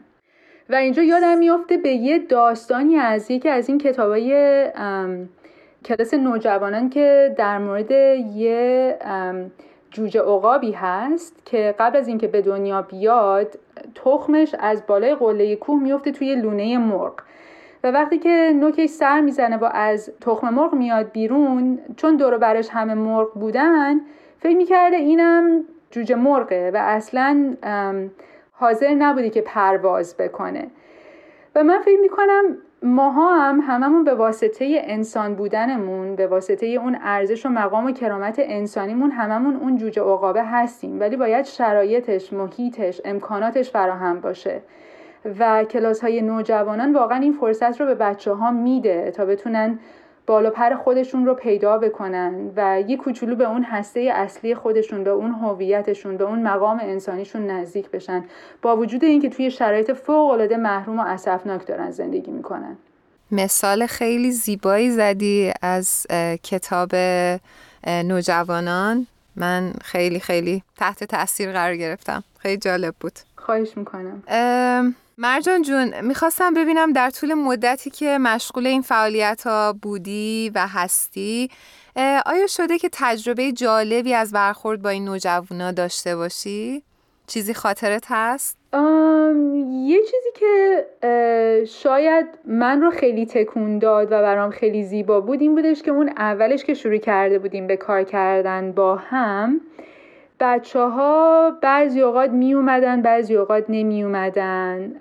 و 0.71 0.75
اینجا 0.75 1.03
یادم 1.03 1.39
میافته 1.39 1.77
به 1.77 1.89
یه 1.89 2.19
داستانی 2.19 2.97
از 2.97 3.31
یکی 3.31 3.49
از 3.49 3.69
این 3.69 3.79
کتابای 3.79 4.65
کلاس 5.85 6.15
نوجوانان 6.15 6.91
که 6.91 7.35
در 7.39 7.59
مورد 7.59 7.91
یه 7.91 8.99
جوجه 9.95 10.21
عقابی 10.21 10.73
هست 10.73 11.43
که 11.45 11.75
قبل 11.79 11.97
از 11.97 12.09
اینکه 12.09 12.27
به 12.27 12.43
دنیا 12.43 12.83
بیاد 12.83 13.59
تخمش 13.95 14.55
از 14.59 14.83
بالای 14.87 15.15
قله 15.15 15.57
کوه 15.57 15.83
میفته 15.83 16.13
توی 16.13 16.35
لونه 16.35 16.79
مرغ. 16.79 17.13
و 17.85 17.91
وقتی 17.91 18.19
که 18.19 18.53
نوکش 18.55 18.89
سر 18.89 19.21
می‌زنه 19.21 19.57
و 19.57 19.69
از 19.73 20.11
تخم 20.21 20.55
مرغ 20.55 20.75
میاد 20.75 21.13
بیرون 21.13 21.79
چون 21.97 22.17
دور 22.17 22.39
برش 22.39 22.69
همه 22.69 22.95
مرغ 22.95 23.35
بودن 23.35 24.01
فکر 24.39 24.57
می‌کرده 24.57 24.97
اینم 24.97 25.65
جوجه 25.91 26.15
مرغه 26.15 26.71
و 26.75 26.77
اصلا 26.77 27.57
حاضر 28.53 28.95
نبودی 28.95 29.31
که 29.31 29.41
پرواز 29.41 30.17
بکنه. 30.17 30.67
و 31.55 31.65
من 31.65 31.79
فکر 31.79 32.01
می‌کنم 32.01 32.57
ماها 32.85 33.35
هم 33.35 33.61
هممون 33.61 34.05
به 34.05 34.15
واسطه 34.15 34.83
انسان 34.85 35.35
بودنمون 35.35 36.17
به 36.17 36.27
واسطه 36.27 36.67
اون 36.67 36.99
ارزش 37.03 37.47
و 37.47 37.49
مقام 37.49 37.87
و 37.87 37.93
کرامت 37.93 38.37
انسانیمون 38.39 39.11
هممون 39.11 39.57
اون 39.57 39.77
جوجه 39.77 40.03
عقابه 40.03 40.45
هستیم. 40.45 41.01
ولی 41.01 41.17
باید 41.17 41.45
شرایطش 41.45 42.33
محیطش 42.33 43.01
امکاناتش 43.05 43.71
فراهم 43.71 44.21
باشه. 44.21 44.61
و 45.39 45.65
کلاس 45.65 46.01
های 46.01 46.23
نوجوانان 46.23 46.93
واقعا 46.93 47.19
این 47.19 47.33
فرصت 47.33 47.81
رو 47.81 47.87
به 47.87 47.95
بچه 47.95 48.33
ها 48.33 48.51
میده 48.51 49.11
تا 49.11 49.25
بتونن 49.25 49.79
بالا 50.27 50.51
پر 50.51 50.75
خودشون 50.75 51.27
رو 51.27 51.35
پیدا 51.35 51.79
بکنن 51.79 52.51
و 52.57 52.81
یه 52.89 52.97
کوچولو 52.97 53.37
به 53.37 53.51
اون 53.51 53.63
هسته 53.63 54.01
اصلی 54.01 54.55
خودشون 54.55 55.05
به 55.05 55.11
اون 55.11 55.31
هویتشون 55.31 56.17
به 56.17 56.25
اون 56.25 56.43
مقام 56.43 56.81
انسانیشون 56.83 57.47
نزدیک 57.47 57.91
بشن. 57.91 58.25
با 58.63 58.77
وجود 58.77 59.05
اینکه 59.05 59.29
توی 59.29 59.51
شرایط 59.51 59.93
فوق 59.93 60.31
العاده 60.31 60.57
محروم 60.57 60.99
و 60.99 61.03
اسفناک 61.07 61.67
دارن 61.67 61.91
زندگی 61.91 62.31
می‌کنن. 62.31 62.77
مثال 63.31 63.87
خیلی 63.87 64.31
زیبایی 64.31 64.91
زدی 64.91 65.53
از 65.63 66.07
کتاب 66.43 66.91
نوجوانان. 67.87 69.07
من 69.37 69.73
خیلی 69.83 70.21
خیلی 70.21 70.63
تحت 70.77 71.05
تاثیر 71.05 71.53
قرار 71.53 71.77
گرفتم. 71.77 72.25
خیلی 72.39 72.57
جالب 72.57 72.95
بود. 73.01 73.19
خواهش 73.37 73.77
می‌کنم. 73.77 74.23
مرجان 75.19 75.63
جون 75.63 76.01
می‌خواستم 76.01 76.55
ببینم 76.55 76.93
در 76.93 77.11
طول 77.11 77.35
مدتی 77.35 77.91
که 77.91 78.19
مشغول 78.19 78.67
این 78.67 78.83
فعالیت 78.83 79.43
ها 79.47 79.75
بودی 79.83 80.51
و 80.55 80.67
هستی 80.67 81.51
آیا 82.27 82.47
شده 82.47 82.79
که 82.79 82.89
تجربه 82.93 83.53
جالبی 83.53 84.15
از 84.15 84.33
برخورد 84.33 84.83
با 84.83 84.89
این 84.89 85.05
نوجوانا 85.05 85.73
داشته 85.73 86.17
باشی؟ 86.17 86.83
چیزی 87.27 87.55
خاطرت 87.55 88.05
هست؟ 88.09 88.57
یه 89.71 90.01
چیزی 90.01 90.31
که 90.35 90.87
شاید 91.69 92.27
من 92.45 92.81
رو 92.81 92.91
خیلی 92.91 93.27
تکون 93.27 93.79
داد 93.79 94.07
و 94.07 94.11
برام 94.11 94.51
خیلی 94.51 94.85
زیبا 94.85 95.21
بود 95.21 95.41
این 95.41 95.55
بودش 95.55 95.83
که 95.83 95.91
اون 95.91 96.09
اولش 96.09 96.65
که 96.65 96.75
شروع 96.75 96.97
کرده 96.97 97.39
بودیم 97.39 97.67
به 97.67 97.77
کار 97.77 98.05
کردن 98.05 98.73
با 98.73 98.97
هم 98.97 99.61
بچه 100.41 100.81
ها 100.81 101.51
بعضی 101.61 102.01
اوقات 102.01 102.31
می 102.31 102.55
اومدن 102.55 103.03
بعضی 103.03 103.37
اوقات 103.37 103.65
نمی 103.69 104.03
اومدن 104.03 104.93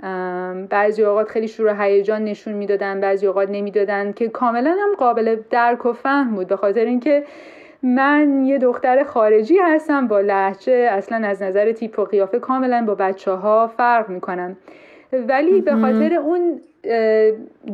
بعضی 0.69 1.03
اوقات 1.03 1.27
خیلی 1.29 1.47
شروع 1.47 1.83
هیجان 1.83 2.23
نشون 2.23 2.53
می‌دادن 2.53 3.01
بعضی 3.01 3.27
اوقات 3.27 3.49
نمی‌دادن 3.49 4.11
که 4.11 4.29
کاملا 4.29 4.69
هم 4.71 4.95
قابل 4.97 5.37
درک 5.49 5.85
و 5.85 5.93
فهم 5.93 6.35
بود. 6.35 6.47
به 6.47 6.55
خاطر 6.55 6.85
اینکه 6.85 7.23
من 7.83 8.45
یه 8.45 8.57
دختر 8.57 9.03
خارجی 9.03 9.57
هستم 9.57 10.07
با 10.07 10.19
لحجه 10.19 10.89
اصلا 10.91 11.27
از 11.27 11.41
نظر 11.41 11.71
تیپ 11.71 11.99
و 11.99 12.05
قیافه 12.05 12.39
کاملا 12.39 12.85
با 12.87 12.95
بچه 12.95 13.31
ها 13.31 13.67
فرق 13.67 14.09
می‌کنم. 14.09 14.57
ولی 15.17 15.61
به 15.61 15.75
خاطر 15.75 16.13
اون 16.13 16.61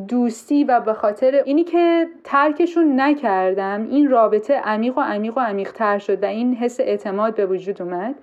دوستی 0.07 0.63
و 0.63 0.79
به 0.79 0.93
خاطر 0.93 1.41
اینی 1.45 1.63
که 1.63 2.07
ترکشون 2.23 2.99
نکردم 3.01 3.87
این 3.89 4.09
رابطه 4.09 4.53
عمیق 4.53 4.97
و 4.97 5.01
عمیق 5.01 5.37
و 5.37 5.39
عمیق 5.39 5.71
تر 5.71 5.97
شد 5.97 6.23
و 6.23 6.25
این 6.25 6.55
حس 6.55 6.79
اعتماد 6.79 7.35
به 7.35 7.45
وجود 7.45 7.81
اومد. 7.81 8.15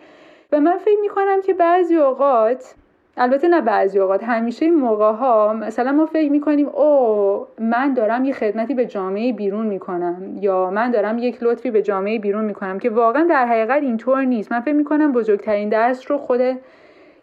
و 0.52 0.61
من 0.61 0.79
فکر 0.79 1.00
می‌کنم 1.00 1.42
که 1.46 1.55
بعضی 1.55 1.96
اوقات 1.96 2.74
البته 3.16 3.48
نه 3.48 3.61
بعضی 3.61 3.98
اوقات 3.98 4.24
همیشه 4.24 4.64
این 4.64 4.74
موقع 4.74 5.12
ها 5.12 5.52
مثلا 5.52 5.92
ما 5.92 6.07
فکر 6.07 6.31
می‌کنیم 6.31 6.68
او 6.68 7.46
من 7.59 7.94
دارم 7.94 8.24
یه 8.24 8.33
خدمتی 8.33 8.74
به 8.74 8.87
جامعه 8.87 9.33
بیرون 9.33 9.66
می‌کنم 9.66 10.38
یا 10.40 10.70
من 10.70 10.90
دارم 10.90 11.18
یک 11.18 11.38
لطفی 11.42 11.70
به 11.70 11.83
جامعه 11.83 12.18
بیرون 12.18 12.44
می‌کنم 12.44 12.79
که 12.79 12.90
واقعا 12.90 13.26
در 13.31 13.46
حقیقت 13.46 13.83
اینطور 13.83 14.24
نیست. 14.24 14.52
من 14.52 14.61
فکر 14.61 14.74
می‌کنم 14.74 15.12
بزرگترین 15.12 15.68
درس 15.68 16.11
رو 16.11 16.18
خود 16.18 16.40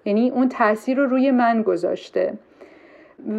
یعنی 0.06 0.30
اون 0.30 0.50
تاثیر 0.50 0.98
رو 0.98 1.06
روی 1.06 1.32
من 1.32 1.62
گذاشته. 1.62 2.34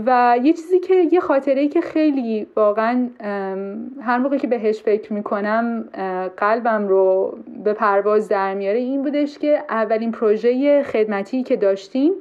و 0.07 0.39
یه 0.43 0.53
چیزی 0.53 0.79
که 0.79 0.95
یه 1.13 1.21
خاطره 1.21 1.61
ای 1.61 1.69
که 1.69 1.81
خیلی 1.81 2.47
واقعا 2.57 3.09
هر 4.03 4.19
موقع 4.19 4.37
که 4.37 4.47
بهش 4.47 4.83
فکر 4.83 5.13
می‌کنم 5.13 5.85
قلبم 6.37 6.89
رو 6.89 7.39
به 7.65 7.73
پرواز 7.73 8.29
در 8.29 8.55
میاره 8.55 8.79
این 8.79 9.03
بودش 9.03 9.39
که 9.39 9.65
اولین 9.71 10.13
پروژه 10.13 10.83
خدمتی 10.83 11.43
که 11.43 11.57
داشتیم 11.57 12.13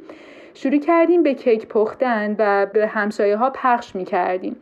شروع 0.54 0.78
کردیم 0.78 1.24
به 1.24 1.34
کیک 1.34 1.68
پختن 1.68 2.36
و 2.40 2.66
به 2.74 2.88
همسایه 2.88 3.38
ها 3.38 3.50
پخش 3.50 3.96
می‌کردیم. 3.96 4.56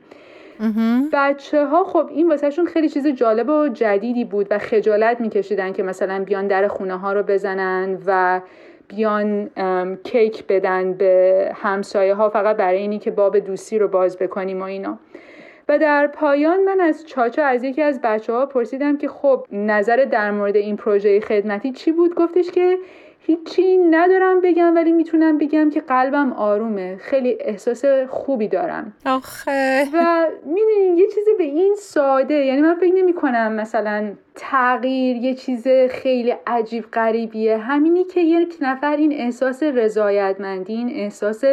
بچه 1.13 1.65
ها 1.65 1.83
خب 1.83 2.09
این 2.13 2.29
واسهشون 2.29 2.65
خیلی 2.65 2.89
چیز 2.89 3.07
جالب 3.07 3.49
و 3.49 3.67
جدیدی 3.67 4.25
بود 4.25 4.47
و 4.51 4.57
خجالت 4.57 5.21
میکشیدن 5.21 5.73
که 5.73 5.83
مثلا 5.83 6.23
بیان 6.23 6.47
در 6.47 6.67
خونه 6.67 6.97
ها 6.97 7.13
رو 7.13 7.23
بزنن 7.23 7.97
و 8.05 8.41
بیان 8.95 9.49
کیک 10.03 10.47
بدن 10.47 10.93
به 10.93 11.51
همسایه 11.55 12.13
ها 12.13 12.29
فقط 12.29 12.57
برای 12.57 12.77
اینی 12.77 12.99
که 12.99 13.11
باب 13.11 13.39
دوستی 13.39 13.79
رو 13.79 13.87
باز 13.87 14.17
بکنیم 14.17 14.59
و 14.59 14.63
اینا. 14.63 14.99
و 15.69 15.77
در 15.77 16.07
پایان 16.07 16.63
من 16.63 16.81
از 16.81 17.05
چاچا 17.07 17.45
از 17.45 17.63
یکی 17.63 17.81
از 17.81 18.01
بچه 18.03 18.33
ها 18.33 18.45
پرسیدم 18.45 18.97
که 18.97 19.07
خب 19.07 19.45
نظر 19.51 20.05
در 20.11 20.31
مورد 20.31 20.55
این 20.55 20.77
پروژه 20.77 21.19
خدمتی 21.19 21.71
چی 21.71 21.91
بود؟ 21.91 22.15
گفتش 22.15 22.51
که 22.51 22.77
هیچی 23.23 23.77
ندارم 23.77 24.41
بگم 24.41 24.75
ولی 24.75 24.91
می‌تونم 24.91 25.37
بگم 25.37 25.69
که 25.69 25.81
قلبم 25.81 26.33
آرومه. 26.33 26.97
خیلی 26.97 27.37
احساس 27.39 27.85
خوبی 28.09 28.47
دارم. 28.47 28.93
آخه. 29.05 29.87
و 29.93 30.27
می‌دونین 30.45 30.97
یه 30.97 31.07
چیزی 31.07 31.31
به 31.37 31.43
این 31.43 31.75
ساده 31.77 32.33
یعنی 32.33 32.61
من 32.61 32.75
فکر 32.75 32.93
نمی 32.93 33.13
کنم 33.13 33.51
مثلا 33.53 34.11
تغییر 34.35 35.17
یه 35.17 35.33
چیز 35.33 35.67
خیلی 35.89 36.33
عجیب 36.47 36.85
غریبیه. 36.93 37.57
همینی 37.57 38.03
که 38.03 38.21
یک 38.21 38.57
نفر 38.61 38.95
این 38.95 39.13
احساس 39.13 39.63
رضایتمندی 39.63 40.73
این 40.73 40.89
احساس 40.89 41.43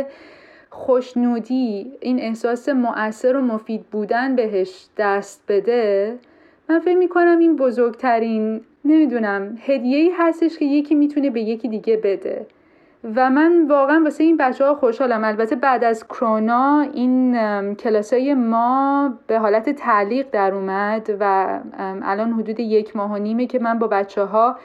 خوشنودی 0.70 1.92
این 2.00 2.20
احساس 2.20 2.68
مؤثر 2.68 3.36
و 3.36 3.40
مفید 3.40 3.82
بودن 3.82 4.36
بهش 4.36 4.86
دست 4.98 5.42
بده 5.48 6.18
من 6.68 6.78
فکر 6.78 6.96
می‌کنم 6.96 7.38
این 7.38 7.56
بزرگترین 7.56 8.60
نمی‌دونم. 8.90 9.58
هدیه 9.66 9.98
ای 9.98 10.12
هستش 10.18 10.58
که 10.58 10.64
یکی 10.64 10.94
می‌تونه 10.94 11.30
به 11.30 11.40
یکی 11.40 11.68
دیگه 11.68 11.96
بده. 11.96 12.46
و 13.16 13.30
من 13.30 13.66
واقعا 13.68 14.00
واسه 14.04 14.24
این 14.24 14.36
بچه 14.36 14.64
ها 14.64 14.74
خوشحالم. 14.74 15.24
البته 15.24 15.56
بعد 15.56 15.84
از 15.84 16.06
کرونا 16.06 16.80
این 16.80 17.34
کلاسای 17.74 18.34
ما 18.34 19.14
به 19.26 19.38
حالت 19.38 19.70
تعلیق 19.70 20.26
در 20.32 20.54
اومد 20.54 21.10
و 21.20 21.58
الان 22.02 22.32
حدود 22.32 22.60
یک 22.60 22.96
ماه 22.96 23.12
و 23.12 23.18
نیمه 23.18 23.46
که 23.46 23.58
من 23.58 23.78
با 23.78 23.86
بچه 23.86 24.22
ها 24.22 24.56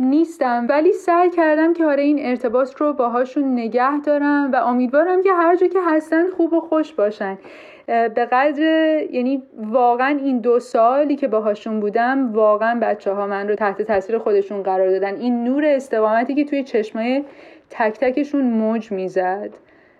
نیستم. 0.00 0.66
ولی 0.68 0.92
سعی 0.92 1.30
کردم 1.30 1.72
که 1.72 1.84
آره 1.84 2.02
این 2.02 2.18
ارتباط 2.20 2.74
رو 2.80 2.92
باهاشون 2.92 3.52
نگه 3.52 4.00
دارم 4.00 4.52
و 4.52 4.56
امیدوارم 4.56 5.22
که 5.22 5.32
هر 5.32 5.56
جا 5.56 5.66
که 5.66 5.78
هستن 5.86 6.30
خوب 6.36 6.52
و 6.52 6.60
خوش 6.60 6.92
باشن. 6.92 7.38
به 7.86 8.28
قدر 8.32 8.62
یعنی 9.10 9.42
واقعا 9.58 10.18
این 10.24 10.38
دو 10.38 10.60
سالی 10.60 11.16
که 11.16 11.28
باهاشون 11.28 11.80
بودم 11.80 12.32
واقعا 12.32 12.78
بچه 12.82 13.12
ها 13.12 13.26
من 13.26 13.48
رو 13.48 13.54
تحت 13.54 13.82
تاثیر 13.82 14.18
خودشون 14.18 14.62
قرار 14.62 14.90
دادن. 14.90 15.16
این 15.16 15.44
نور 15.44 15.64
استقامتی 15.64 16.34
که 16.34 16.44
توی 16.44 16.62
چشمای 16.62 17.24
تک 17.70 17.98
تکشون 18.00 18.44
موج 18.44 18.92
می‌زد 18.92 19.50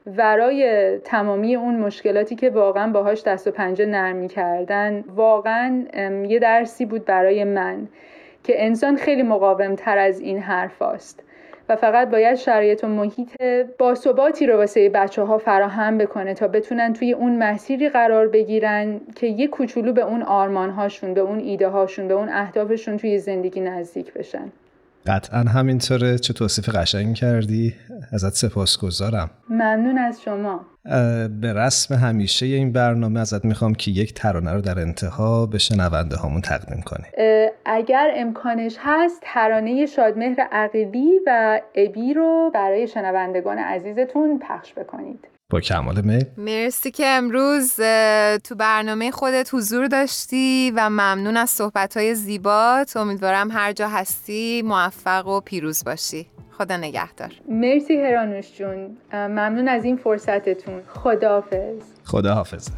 ورای 0.06 0.98
تمامی 0.98 1.56
اون 1.56 1.76
مشکلاتی 1.76 2.36
که 2.36 2.50
واقعا 2.50 2.92
باهاش 2.92 3.22
دست 3.22 3.46
و 3.46 3.50
پنجه 3.50 3.86
نرم 3.86 4.28
کردن 4.28 5.04
واقعا 5.16 5.84
یه 6.28 6.38
درسی 6.38 6.86
بود 6.86 7.04
برای 7.04 7.44
من 7.44 7.88
که 8.44 8.64
انسان 8.64 8.96
خیلی 8.96 9.22
مقاوم 9.22 9.74
تر 9.74 9.98
از 9.98 10.20
این 10.20 10.38
حرف 10.38 10.82
است 10.82 11.24
فقط 11.76 12.10
باید 12.10 12.34
شرایط 12.34 12.84
و 12.84 12.86
محیط 12.86 13.42
باثباتی 13.78 14.46
رو 14.46 14.56
واسه 14.56 14.88
بچه 14.88 15.22
ها 15.22 15.38
فراهم 15.38 15.98
بکنه 15.98 16.34
تا 16.34 16.48
بتونن 16.48 16.92
توی 16.92 17.12
اون 17.12 17.38
مسیری 17.38 17.88
قرار 17.88 18.28
بگیرن 18.28 19.00
که 19.16 19.26
یه 19.26 19.48
کوچولو 19.48 19.92
به 19.92 20.02
اون 20.02 20.22
آرمان 20.22 20.70
هاشون 20.70 21.14
به 21.14 21.20
اون 21.20 21.38
ایده 21.38 21.68
هاشون 21.68 22.08
به 22.08 22.14
اون 22.14 22.28
اهدافشون 22.28 22.96
توی 22.96 23.18
زندگی 23.18 23.60
نزدیک 23.60 24.12
بشن. 24.12 24.52
قطعا 25.06 25.40
همینطوره. 25.40 26.18
چه 26.18 26.32
توصیف 26.32 26.68
قشنگ 26.68 27.14
کردی. 27.14 27.74
ازت 28.12 28.34
سپاسگزارم 28.34 29.30
ممنون 29.50 29.98
از 29.98 30.22
شما. 30.22 30.60
به 31.40 31.52
رسم 31.52 31.94
همیشه 31.94 32.46
این 32.46 32.72
برنامه 32.72 33.20
ازت 33.20 33.44
می‌خوام 33.44 33.74
که 33.74 33.90
یک 33.90 34.14
ترانه 34.14 34.52
رو 34.52 34.60
در 34.60 34.78
انتها 34.78 35.46
به 35.46 35.58
شنونده 35.58 36.16
هامون 36.16 36.40
تقدیم 36.40 36.82
کنی. 36.82 37.04
اگر 37.64 38.10
امکانش 38.16 38.76
هست 38.80 39.20
ترانه 39.22 39.86
شادمهر 39.86 40.40
عقیلی 40.52 41.20
و 41.26 41.60
ابی 41.74 42.14
رو 42.14 42.50
برای 42.54 42.88
شنوندگان 42.88 43.58
عزیزتون 43.58 44.38
پخش 44.48 44.74
بکنید. 44.74 45.28
با 45.52 45.60
کمال 45.60 46.00
میل. 46.00 46.24
مرسی 46.36 46.90
که 46.90 47.06
امروز 47.06 47.76
تو 48.44 48.54
برنامه 48.54 49.10
خودت 49.10 49.50
حضور 49.52 49.86
داشتی 49.86 50.72
و 50.76 50.90
ممنون 50.90 51.36
از 51.36 51.50
صحبتهای 51.50 52.14
زیبات. 52.14 52.96
امیدوارم 52.96 53.50
هر 53.50 53.72
جا 53.72 53.88
هستی 53.88 54.62
موفق 54.62 55.26
و 55.26 55.40
پیروز 55.40 55.84
باشی. 55.84 56.26
خدا 56.58 56.76
نگهدار. 56.76 57.32
مرسی 57.48 57.96
هرانوش 57.96 58.52
جون. 58.58 58.96
ممنون 59.12 59.68
از 59.68 59.84
این 59.84 59.96
فرصتتون. 59.96 60.82
خداحافظ. 60.88 61.82
خداحافظت 62.04 62.72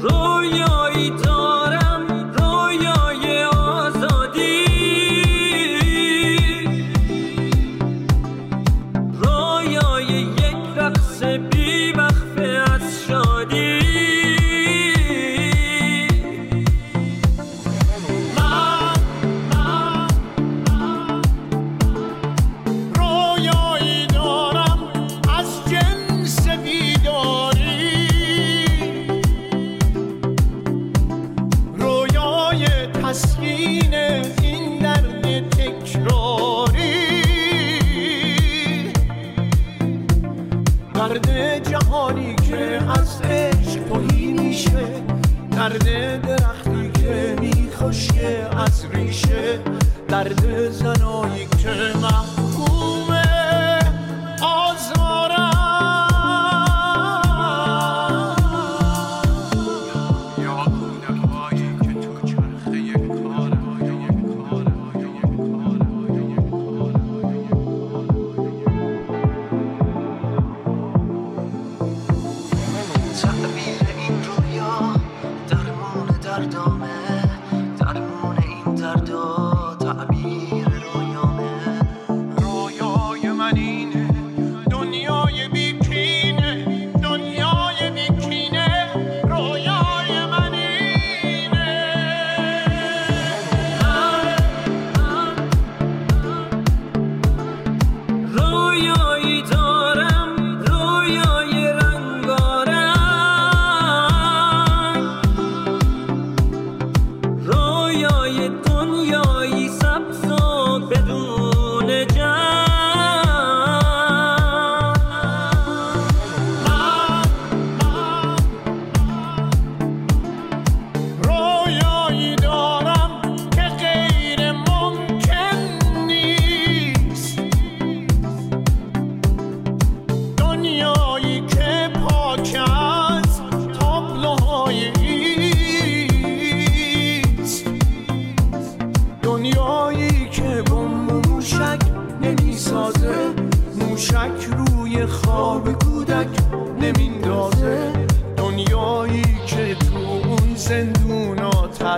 رویایی 0.00 1.10
دارم 1.10 1.41
درد 45.62 46.26
درختی 46.26 46.90
که 47.00 47.36
میخوشه 47.40 48.48
از 48.56 48.84
ریشه 48.94 49.60
درد 50.08 50.70
زنایی 50.70 51.46
که 51.62 51.70
محکوم 52.02 52.41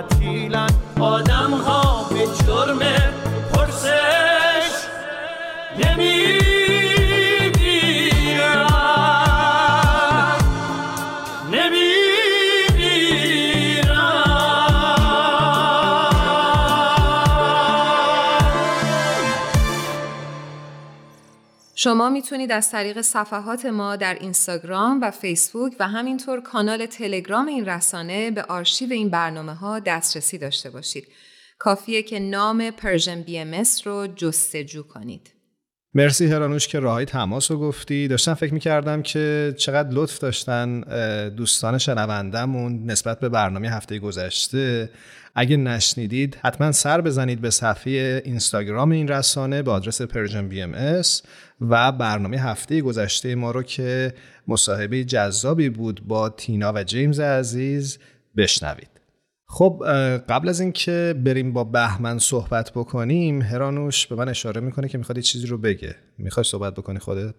تعطیلن. 0.02 0.66
آدم 1.00 1.50
ها 1.66 1.83
شما 21.84 22.10
می‌تونید 22.10 22.52
از 22.52 22.70
طریق 22.70 23.00
صفحات 23.00 23.66
ما 23.66 23.96
در 23.96 24.16
اینستاگرام 24.20 25.00
و 25.02 25.10
فیسبوک 25.10 25.72
و 25.80 25.88
همینطور 25.88 26.40
کانال 26.40 26.86
تلگرام 26.86 27.46
این 27.46 27.66
رسانه 27.66 28.30
به 28.30 28.42
آرشیو 28.42 28.92
این 28.92 29.08
برنامه 29.08 29.54
ها 29.54 29.78
دسترسی 29.78 30.38
داشته 30.38 30.70
باشید. 30.70 31.08
کافیه 31.58 32.02
که 32.02 32.20
نام 32.20 32.70
Persian 32.70 33.22
BM 33.22 33.64
رو 33.84 34.06
جستجو 34.06 34.82
کنید. 34.82 35.30
مرسی 35.94 36.26
هرانوش 36.26 36.68
که 36.68 36.78
راه‌های 36.78 37.04
تماس 37.04 37.50
رو 37.50 37.58
گفتی 37.58 38.08
داشتم 38.08 38.34
فکر 38.34 38.54
می‌کردم 38.54 39.02
که 39.02 39.54
چقدر 39.58 39.88
لطف 39.92 40.18
داشتن 40.18 40.80
دوستان 41.28 41.78
شنوندمون 41.78 42.84
نسبت 42.86 43.20
به 43.20 43.28
برنامه 43.28 43.70
هفته 43.70 43.98
گذشته 43.98 44.90
اگه 45.34 45.56
نشنیدید 45.56 46.38
حتما 46.42 46.72
سر 46.72 47.00
بزنید 47.00 47.40
به 47.40 47.50
صفحه 47.50 48.22
اینستاگرام 48.24 48.90
این 48.90 49.08
رسانه 49.08 49.62
با 49.62 49.72
آدرس 49.72 50.02
Persian 50.02 50.48
BM 50.48 50.74
و 51.60 51.92
برنامه 51.92 52.38
هفته 52.38 52.80
گذشته 52.80 53.34
ما 53.34 53.50
رو 53.50 53.62
که 53.62 54.14
مصاحبه 54.48 55.04
جذابی 55.04 55.68
بود 55.68 56.00
با 56.06 56.28
تینا 56.28 56.72
و 56.72 56.84
جیمز 56.84 57.20
عزیز 57.20 57.98
بشنوید. 58.36 58.88
خب 59.48 59.82
قبل 60.28 60.48
از 60.48 60.60
اینکه 60.60 61.14
بریم 61.24 61.52
با 61.52 61.64
بهمن 61.64 62.18
صحبت 62.18 62.70
بکنیم 62.70 63.42
هرانوش 63.42 64.06
به 64.06 64.16
من 64.16 64.28
اشاره 64.28 64.60
می‌کنه 64.60 64.88
که 64.88 64.98
می‌خواد 64.98 65.16
یه 65.16 65.22
چیزی 65.22 65.46
رو 65.46 65.58
بگه. 65.58 65.96
می‌خوای 66.18 66.44
صحبت 66.44 66.74
بکنی 66.74 66.98
خودت؟ 66.98 67.34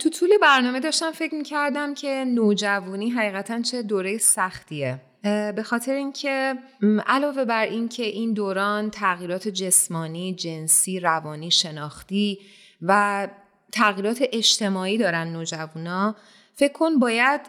تو 0.00 0.10
طول 0.10 0.28
برنامه 0.42 0.80
داشتم 0.80 1.12
فکر 1.12 1.34
می‌کردم 1.34 1.94
که 1.94 2.24
نوجوانی 2.28 3.10
حقیقتا 3.10 3.62
چه 3.62 3.82
دوره 3.82 4.18
سختیه. 4.18 5.00
به 5.56 5.62
خاطر 5.64 5.92
اینکه 5.92 6.54
علاوه 7.06 7.44
بر 7.44 7.64
اینکه 7.64 8.02
این 8.02 8.32
دوران 8.32 8.90
تغییرات 8.90 9.48
جسمانی، 9.48 10.34
جنسی، 10.34 11.00
روانی، 11.00 11.50
شناختی 11.50 12.38
و 12.82 13.28
تغییرات 13.72 14.18
اجتماعی 14.32 14.98
دارن 14.98 15.26
نوجوانا. 15.28 16.16
فکر 16.54 16.72
کن 16.72 16.98
باید 16.98 17.40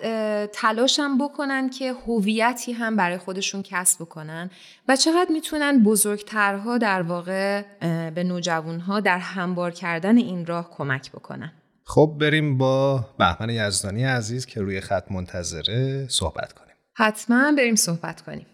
تلاشم 0.47 1.17
بکنن 1.17 1.69
که 1.69 1.93
هویتی 1.93 2.71
هم 2.71 2.95
برای 2.95 3.17
خودشون 3.17 3.63
کسب 3.63 4.01
بکنن 4.01 4.49
و 4.87 4.95
چقدر 4.95 5.27
می‌تونن 5.33 5.83
بزرگترها 5.83 6.77
در 6.77 7.01
واقع 7.01 7.61
به 8.09 8.23
نوجوانها 8.23 8.99
در 8.99 9.17
همبار 9.17 9.71
کردن 9.71 10.17
این 10.17 10.45
راه 10.45 10.69
کمک 10.71 11.11
بکنن. 11.11 11.51
خب 11.85 12.15
بریم 12.19 12.57
با 12.57 13.05
بهمن 13.19 13.49
یزدانی 13.49 14.03
عزیز 14.03 14.45
که 14.45 14.61
روی 14.61 14.81
خط 14.81 15.11
منتظره 15.11 16.07
صحبت 16.09 16.53
کنیم. 16.53 16.75
حتما 16.93 17.51
بریم 17.57 17.75
صحبت 17.75 18.21
کنیم. 18.21 18.45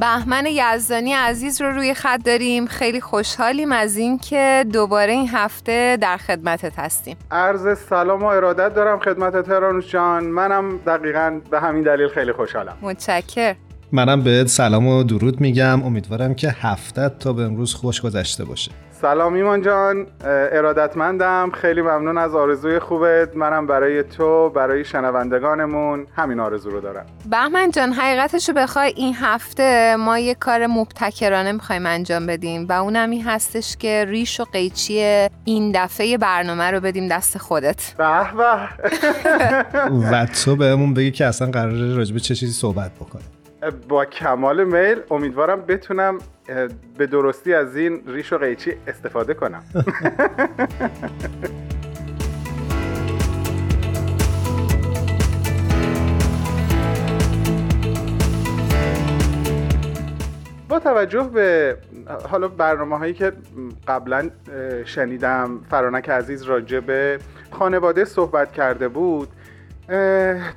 بهمن 0.00 0.46
یزدانی 0.46 1.12
عزیز 1.12 1.60
رو 1.60 1.70
روی 1.70 1.94
خط 1.94 2.20
داریم. 2.24 2.66
خیلی 2.66 3.00
خوشحالیم 3.00 3.72
از 3.72 3.96
اینکه 3.96 4.64
دوباره 4.72 5.12
این 5.12 5.28
هفته 5.28 5.98
در 6.00 6.16
خدمتت 6.16 6.78
هستیم. 6.78 7.16
عرض 7.30 7.78
سلام 7.78 8.22
و 8.22 8.26
ارادت 8.26 8.74
دارم 8.74 8.98
خدمت 8.98 9.46
ترانوش 9.46 9.92
جان. 9.92 10.24
منم 10.24 10.78
دقیقا 10.78 11.40
به 11.50 11.60
همین 11.60 11.82
دلیل 11.82 12.08
خیلی 12.08 12.32
خوشحالم. 12.32 12.76
متشکر 12.82 13.54
منم 13.92 14.22
بهت 14.22 14.46
سلام 14.46 14.86
و 14.86 15.02
درود 15.02 15.40
میگم. 15.40 15.82
امیدوارم 15.82 16.34
که 16.34 16.54
هفتت 16.60 17.18
تا 17.18 17.32
به 17.32 17.42
امروز 17.42 17.74
خوش 17.74 18.00
گذشته 18.00 18.44
باشه. 18.44 18.70
سلام 19.02 19.34
ایمان 19.34 19.62
جان. 19.62 20.06
ارادتمندم. 20.24 21.50
خیلی 21.50 21.82
ممنون 21.82 22.18
از 22.18 22.34
آرزوی 22.34 22.78
خوبت. 22.78 23.36
منم 23.36 23.66
برای 23.66 24.02
تو 24.02 24.50
برای 24.50 24.84
شنوندگانمون 24.84 26.06
همین 26.16 26.40
آرزو 26.40 26.70
رو 26.70 26.80
دارم. 26.80 27.06
بهمن 27.30 27.70
جان 27.70 27.92
حقیقتش 27.92 28.48
رو 28.48 28.54
بخوای 28.54 28.92
این 28.96 29.14
هفته 29.14 29.96
ما 29.96 30.18
یه 30.18 30.34
کار 30.34 30.66
مبتکرانه 30.66 31.52
می‌خوایم 31.52 31.86
انجام 31.86 32.26
بدیم 32.26 32.66
و 32.68 32.72
اونم 32.72 33.10
این 33.10 33.22
هستش 33.22 33.76
که 33.76 34.04
ریش 34.08 34.40
و 34.40 34.44
قیچی 34.44 35.28
این 35.44 35.72
دفعه 35.74 36.18
برنامه 36.18 36.70
رو 36.70 36.80
بدیم 36.80 37.08
دست 37.08 37.38
خودت. 37.38 37.94
به 37.98 38.32
به. 38.36 38.68
و 40.12 40.26
تو 40.26 40.56
بهمون 40.56 40.94
بگی 40.94 41.10
که 41.10 41.26
اصلا 41.26 41.50
قراره 41.50 41.94
راجبه 41.94 42.20
چه 42.20 42.34
چیزی 42.34 42.52
صحبت 42.52 42.90
بکنیم. 43.00 43.26
با 43.88 44.04
کمال 44.04 44.64
میل 44.64 45.00
امیدوارم 45.10 45.60
بتونم 45.60 46.18
به 46.98 47.06
درستی 47.06 47.54
از 47.54 47.76
این 47.76 48.02
ریش 48.06 48.32
و 48.32 48.38
قیچی 48.38 48.72
استفاده 48.86 49.34
کنم. 49.34 49.62
با 60.68 60.78
توجه 60.78 61.22
به 61.22 61.76
حالا 62.28 62.48
برنامه 62.48 62.98
هایی 62.98 63.14
که 63.14 63.32
قبلا 63.88 64.30
شنیدم 64.84 65.60
فرانک 65.70 66.08
عزیز 66.08 66.42
راجع 66.42 66.80
به 66.80 67.18
خانواده 67.50 68.04
صحبت 68.04 68.52
کرده 68.52 68.88
بود 68.88 69.28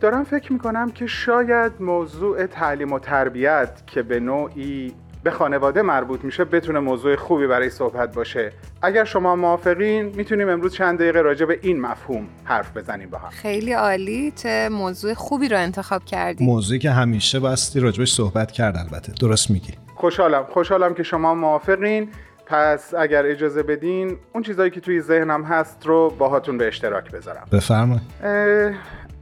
دارم 0.02 0.24
فکر 0.24 0.54
می‌کنم 0.54 0.92
که 0.92 1.08
شاید 1.08 1.72
موضوع 1.80 2.46
تعلیم 2.46 2.94
و 2.94 3.00
تربیت 3.00 3.84
که 3.88 4.04
به 4.04 4.20
نوعی 4.20 4.94
به 5.24 5.32
خانواده 5.32 5.82
مربوط 5.82 6.24
میشه 6.24 6.46
بتونه 6.46 6.80
موضوع 6.80 7.16
خوبی 7.16 7.48
برای 7.48 7.70
صحبت 7.70 8.16
باشه. 8.16 8.52
اگر 8.82 9.04
شما 9.04 9.36
موافقین 9.36 10.06
می‌تونیم 10.06 10.50
امروز 10.50 10.74
چند 10.74 11.00
دقیقه 11.00 11.22
راجع 11.22 11.46
به 11.46 11.60
این 11.62 11.82
مفهوم 11.82 12.28
حرف 12.44 12.78
بزنیم 12.78 13.10
با 13.10 13.18
هم. 13.18 13.30
خیلی 13.30 13.74
عالی. 13.74 14.32
چه 14.32 14.70
موضوع 14.72 15.14
خوبی 15.14 15.48
رو 15.48 15.58
انتخاب 15.58 16.06
کردی. 16.06 16.46
موضوعی 16.46 16.80
که 16.80 16.92
همیشه 16.92 17.40
باستی 17.40 17.80
راجبش 17.80 18.14
صحبت 18.14 18.52
کرد 18.52 18.78
البته. 18.78 19.14
درست 19.22 19.52
میگی. 19.52 19.74
خوشحالم. 19.96 20.46
خوشحالم 20.50 20.94
که 20.94 21.04
شما 21.04 21.36
موافقین. 21.36 22.10
پس 22.46 22.94
اگر 22.94 23.26
اجازه 23.26 23.64
بدین 23.64 24.18
اون 24.34 24.44
چیزایی 24.44 24.72
که 24.72 24.80
توی 24.80 25.02
ذهنم 25.02 25.44
هست 25.44 25.86
رو 25.86 26.10
باهاتون 26.20 26.58
به 26.58 26.68
اشتراک 26.68 27.12
بذارم. 27.12 27.48
بفرمایید. 27.52 28.04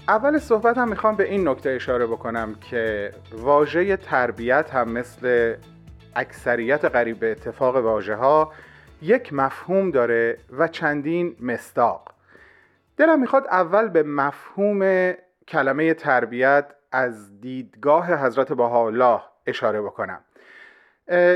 اول 0.07 0.39
صحبت 0.39 0.77
هم 0.77 0.89
می‌خوام 0.89 1.15
به 1.15 1.29
این 1.29 1.47
نکته 1.47 1.69
اشاره 1.69 2.05
بکنم 2.05 2.55
که 2.69 3.11
واژه 3.37 3.97
تربیت 3.97 4.69
هم 4.73 4.89
مثل 4.89 5.53
اکثریت 6.15 6.85
قریب 6.85 7.19
به 7.19 7.31
اتفاق 7.31 7.75
واژه 7.75 8.15
ها 8.15 8.53
یک 9.01 9.33
مفهوم 9.33 9.91
داره 9.91 10.37
و 10.51 10.67
چندین 10.67 11.35
مستاق 11.39 12.13
دلم 12.97 13.19
می‌خواد 13.19 13.47
اول 13.47 13.87
به 13.87 14.03
مفهوم 14.03 15.13
کلمه 15.47 15.93
تربیت 15.93 16.65
از 16.91 17.41
دیدگاه 17.41 18.25
حضرت 18.25 18.53
بهاءالله 18.53 19.21
اشاره 19.47 19.81
بکنم. 19.81 20.21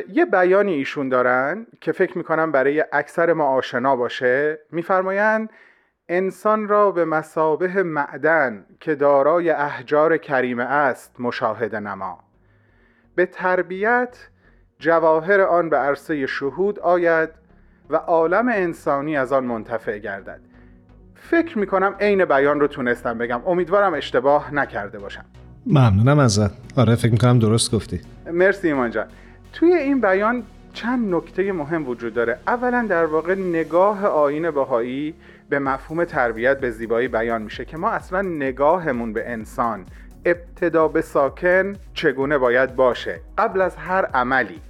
یه 0.09 0.25
بیانی 0.31 0.73
ایشون 0.73 1.09
دارن 1.09 1.67
که 1.81 1.91
فکر 1.91 2.17
می‌کنم 2.17 2.51
برای 2.51 2.85
اکثر 2.91 3.33
ما 3.33 3.47
آشنا 3.47 3.95
باشه. 3.95 4.59
میفرمایند 4.71 5.49
انسان 6.09 6.67
را 6.67 6.91
به 6.91 7.05
مسابه 7.05 7.83
معدن 7.83 8.65
که 8.79 8.95
دارای 8.95 9.49
احجار 9.49 10.17
کریمه 10.17 10.63
است 10.63 11.15
مشاهده 11.19 11.79
نما. 11.79 12.19
به 13.15 13.25
تربیت 13.25 14.29
جواهر 14.79 15.41
آن 15.41 15.69
به 15.69 15.77
عرصه 15.77 16.25
شهود 16.25 16.79
آید 16.79 17.29
و 17.89 17.95
عالم 17.95 18.49
انسانی 18.49 19.17
از 19.17 19.33
آن 19.33 19.43
منتفع 19.43 19.97
گردد. 19.97 20.39
فکر 21.15 21.57
می‌کنم 21.57 21.95
عین 21.99 22.25
بیان 22.25 22.59
رو 22.59 22.67
تونستم 22.67 23.17
بگم. 23.17 23.41
امیدوارم 23.45 23.93
اشتباه 23.93 24.53
نکرده 24.53 24.99
باشم. 24.99 25.25
ممنونم 25.65 26.19
ازت. 26.19 26.51
آره 26.77 26.95
فکر 26.95 27.11
می‌کنم 27.11 27.39
درست 27.39 27.75
گفتی. 27.75 28.01
مرسی 28.31 28.67
ایمان 28.67 28.91
جان. 28.91 29.05
توی 29.53 29.73
این 29.73 30.01
بیان 30.01 30.43
چند 30.73 31.15
نکته 31.15 31.51
مهم 31.51 31.87
وجود 31.87 32.13
داره. 32.13 32.37
اولا 32.47 32.85
در 32.89 33.05
واقع 33.05 33.35
نگاه 33.35 34.05
آین 34.05 34.51
بهایی 34.51 35.13
به 35.49 35.59
مفهوم 35.59 36.03
تربیت 36.03 36.59
به 36.59 36.71
زیبایی 36.71 37.07
بیان 37.07 37.41
میشه 37.41 37.65
که 37.65 37.77
ما 37.77 37.89
اصلا 37.89 38.21
نگاهمون 38.21 39.13
به 39.13 39.31
انسان 39.31 39.85
ابتدا 40.25 40.87
به 40.87 41.01
ساکن 41.01 41.73
چگونه 41.93 42.37
باید 42.37 42.75
باشه؟ 42.75 43.19
قبل 43.37 43.61
از 43.61 43.75
هر 43.75 44.05
عملی. 44.05 44.61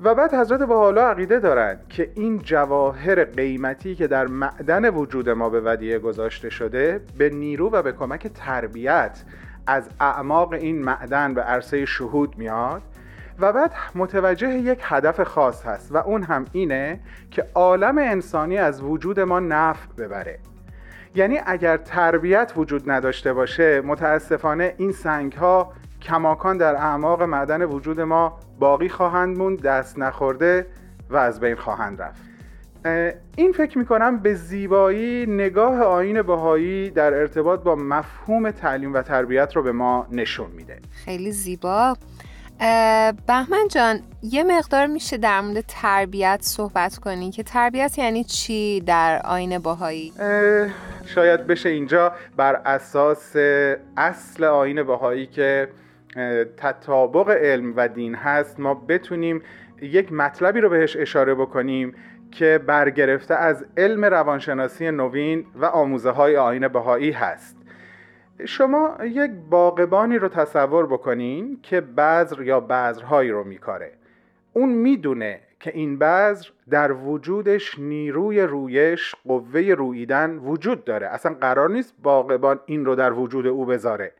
و 0.00 0.14
بعد 0.14 0.34
حضرت 0.34 0.62
بهاءالله 0.62 1.02
عقیده 1.02 1.38
دارند 1.38 1.88
که 1.88 2.10
این 2.14 2.38
جواهر 2.38 3.24
قیمتی 3.24 3.94
که 3.94 4.06
در 4.06 4.26
معدن 4.26 4.90
وجود 4.90 5.30
ما 5.30 5.48
به 5.48 5.60
ودیعه 5.60 5.98
گذاشته 5.98 6.50
شده 6.50 7.00
به 7.18 7.30
نیرو 7.30 7.70
و 7.70 7.82
به 7.82 7.92
کمک 7.92 8.26
تربیت 8.26 9.22
از 9.66 9.90
اعماق 10.00 10.52
این 10.52 10.84
معدن 10.84 11.34
به 11.34 11.42
عرصه 11.42 11.84
شهود 11.84 12.38
میاد 12.38 12.82
و 13.38 13.52
بعد 13.52 13.72
متوجه 13.94 14.54
یک 14.54 14.78
هدف 14.82 15.22
خاص 15.22 15.66
هست 15.66 15.92
و 15.92 15.96
اون 15.96 16.22
هم 16.22 16.44
اینه 16.52 17.00
که 17.30 17.46
عالم 17.54 17.98
انسانی 17.98 18.58
از 18.58 18.82
وجود 18.82 19.20
ما 19.20 19.40
نفع 19.40 19.86
ببره. 19.98 20.38
یعنی 21.14 21.40
اگر 21.46 21.76
تربیت 21.76 22.52
وجود 22.56 22.90
نداشته 22.90 23.32
باشه 23.32 23.80
متاسفانه 23.80 24.74
این 24.78 24.92
سنگ 24.92 25.32
ها 25.32 25.72
کماکان 26.02 26.56
در 26.56 26.74
اعماق 26.74 27.22
معدن 27.22 27.62
وجود 27.62 28.00
ما 28.00 28.38
باقی 28.58 28.88
خواهند 28.88 29.38
موند 29.38 29.62
دست 29.62 29.98
نخورده 29.98 30.66
و 31.10 31.16
از 31.16 31.40
بین 31.40 31.54
خواهند 31.54 32.02
رفت. 32.02 32.22
این 33.36 33.52
فکر 33.52 33.78
می‌کنم 33.78 34.18
به 34.18 34.34
زیبایی 34.34 35.26
نگاه 35.26 35.80
آین 35.80 36.22
بهایی 36.22 36.90
در 36.90 37.14
ارتباط 37.14 37.60
با 37.60 37.74
مفهوم 37.74 38.50
تعلیم 38.50 38.94
و 38.94 39.02
تربیت 39.02 39.56
رو 39.56 39.62
به 39.62 39.72
ما 39.72 40.06
نشون 40.10 40.50
میده. 40.50 40.78
خیلی 41.04 41.32
زیبا. 41.32 41.96
بهمن 43.26 43.68
جان 43.70 44.00
یه 44.22 44.44
مقدار 44.44 44.86
میشه 44.86 45.16
در 45.16 45.40
مورد 45.40 45.64
تربیت 45.68 46.38
صحبت 46.42 46.98
کنی 46.98 47.30
که 47.30 47.42
تربیت 47.42 47.98
یعنی 47.98 48.24
چی 48.24 48.80
در 48.80 49.22
آین 49.24 49.58
باهایی 49.58 50.12
اه، 50.18 50.68
شاید 51.06 51.46
بشه 51.46 51.68
اینجا 51.68 52.12
بر 52.36 52.54
اساس 52.54 53.36
اصل 53.96 54.44
آین 54.44 54.82
بهایی 54.82 55.26
که 55.26 55.68
تطابق 56.56 57.30
علم 57.30 57.72
و 57.76 57.88
دین 57.88 58.14
هست 58.14 58.60
ما 58.60 58.74
بتونیم 58.74 59.42
یک 59.82 60.12
مطلبی 60.12 60.60
رو 60.60 60.68
بهش 60.68 60.96
اشاره 60.96 61.34
بکنیم 61.34 61.94
که 62.30 62.60
برگرفته 62.66 63.34
از 63.34 63.66
علم 63.76 64.04
روانشناسی 64.04 64.90
نوین 64.90 65.46
و 65.54 65.64
آموزه 65.64 66.10
های 66.10 66.36
آین 66.36 66.68
بهایی 66.68 67.10
هست. 67.10 67.56
شما 68.44 68.96
یک 69.04 69.30
باغبانی 69.50 70.18
رو 70.18 70.28
تصور 70.28 70.86
بکنین 70.86 71.58
که 71.62 71.80
بذر 71.80 72.42
یا 72.42 72.60
بذرهایی 72.60 73.30
رو 73.30 73.44
میکاره. 73.44 73.92
اون 74.52 74.68
می‌دونه 74.68 75.40
که 75.64 75.70
این 75.74 75.98
بذر 75.98 76.46
در 76.70 76.92
وجودش 76.92 77.78
نیروی 77.78 78.40
رویش 78.40 79.14
قوه 79.26 79.60
رویدن 79.60 80.38
وجود 80.38 80.84
داره. 80.84 81.06
اصلا 81.06 81.34
قرار 81.34 81.70
نیست 81.70 81.94
باغبان 82.02 82.60
این 82.66 82.84
رو 82.84 82.94
در 82.94 83.12
وجود 83.12 83.46
او 83.46 83.66
بذاره. 83.66 84.12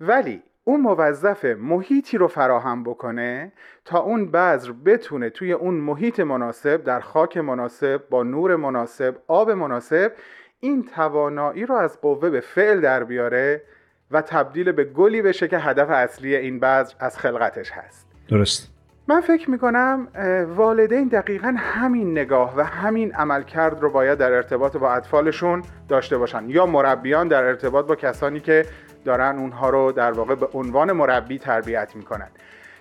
ولی 0.00 0.42
اون 0.64 0.80
موظف 0.80 1.44
محیطی 1.44 2.18
رو 2.18 2.28
فراهم 2.28 2.84
بکنه 2.84 3.52
تا 3.84 3.98
اون 3.98 4.30
بذر 4.30 4.72
بتونه 4.72 5.30
توی 5.30 5.52
اون 5.52 5.74
محیط 5.74 6.20
مناسب 6.20 6.84
در 6.84 7.00
خاک 7.00 7.36
مناسب 7.36 8.02
با 8.10 8.22
نور 8.22 8.56
مناسب 8.56 9.16
آب 9.26 9.50
مناسب 9.50 10.12
این 10.60 10.84
توانایی 10.84 11.66
رو 11.66 11.74
از 11.74 12.00
قوه 12.00 12.30
به 12.30 12.40
فعل 12.40 12.80
در 12.80 13.04
بیاره 13.04 13.62
و 14.10 14.22
تبدیل 14.22 14.72
به 14.72 14.84
گلی 14.84 15.22
بشه 15.22 15.48
که 15.48 15.58
هدف 15.58 15.90
اصلی 15.90 16.36
این 16.36 16.60
بذر 16.60 16.94
از 16.98 17.18
خلقتش 17.18 17.70
هست. 17.70 18.06
درست. 18.28 18.71
من 19.08 19.20
فکر 19.20 19.50
می‌کنم 19.50 20.08
والدین 20.56 21.08
دقیقا 21.08 21.54
همین 21.58 22.10
نگاه 22.10 22.54
و 22.56 22.64
همین 22.64 23.14
عملکرد 23.14 23.82
رو 23.82 23.90
باید 23.90 24.18
در 24.18 24.32
ارتباط 24.32 24.76
با 24.76 24.92
اطفالشون 24.92 25.62
داشته 25.88 26.18
باشن. 26.18 26.44
یا 26.50 26.66
مربیان 26.66 27.28
در 27.28 27.44
ارتباط 27.44 27.86
با 27.86 27.94
کسانی 27.94 28.40
که 28.40 28.66
دارن 29.04 29.38
اونها 29.38 29.70
رو 29.70 29.92
در 29.92 30.12
واقع 30.12 30.34
به 30.34 30.48
عنوان 30.54 30.92
مربی 30.92 31.38
تربیت 31.38 31.96
می‌کنن. 31.96 32.28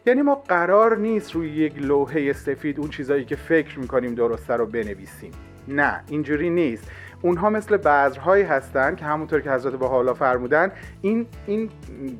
یعنی 0.05 0.21
ما 0.21 0.35
قرار 0.35 0.97
نیست 0.97 1.31
روی 1.35 1.49
یک 1.49 1.81
لوحه 1.81 2.33
سفید 2.33 2.79
اون 2.79 2.89
چیزایی 2.89 3.25
که 3.25 3.35
فکر 3.35 3.79
می‌کنیم 3.79 4.15
درسته 4.15 4.53
رو 4.53 4.65
بنویسیم. 4.65 5.31
نه 5.67 6.03
اینجوری 6.07 6.49
نیست. 6.49 6.91
اونها 7.21 7.49
مثل 7.49 7.77
بذرهایی 7.77 8.43
هستند 8.43 8.97
که 8.97 9.05
همونطور 9.05 9.41
که 9.41 9.51
حضرت 9.51 9.73
بهاءالله 9.73 10.13
فرمودن 10.13 10.71
این 11.01 11.25
این 11.47 11.69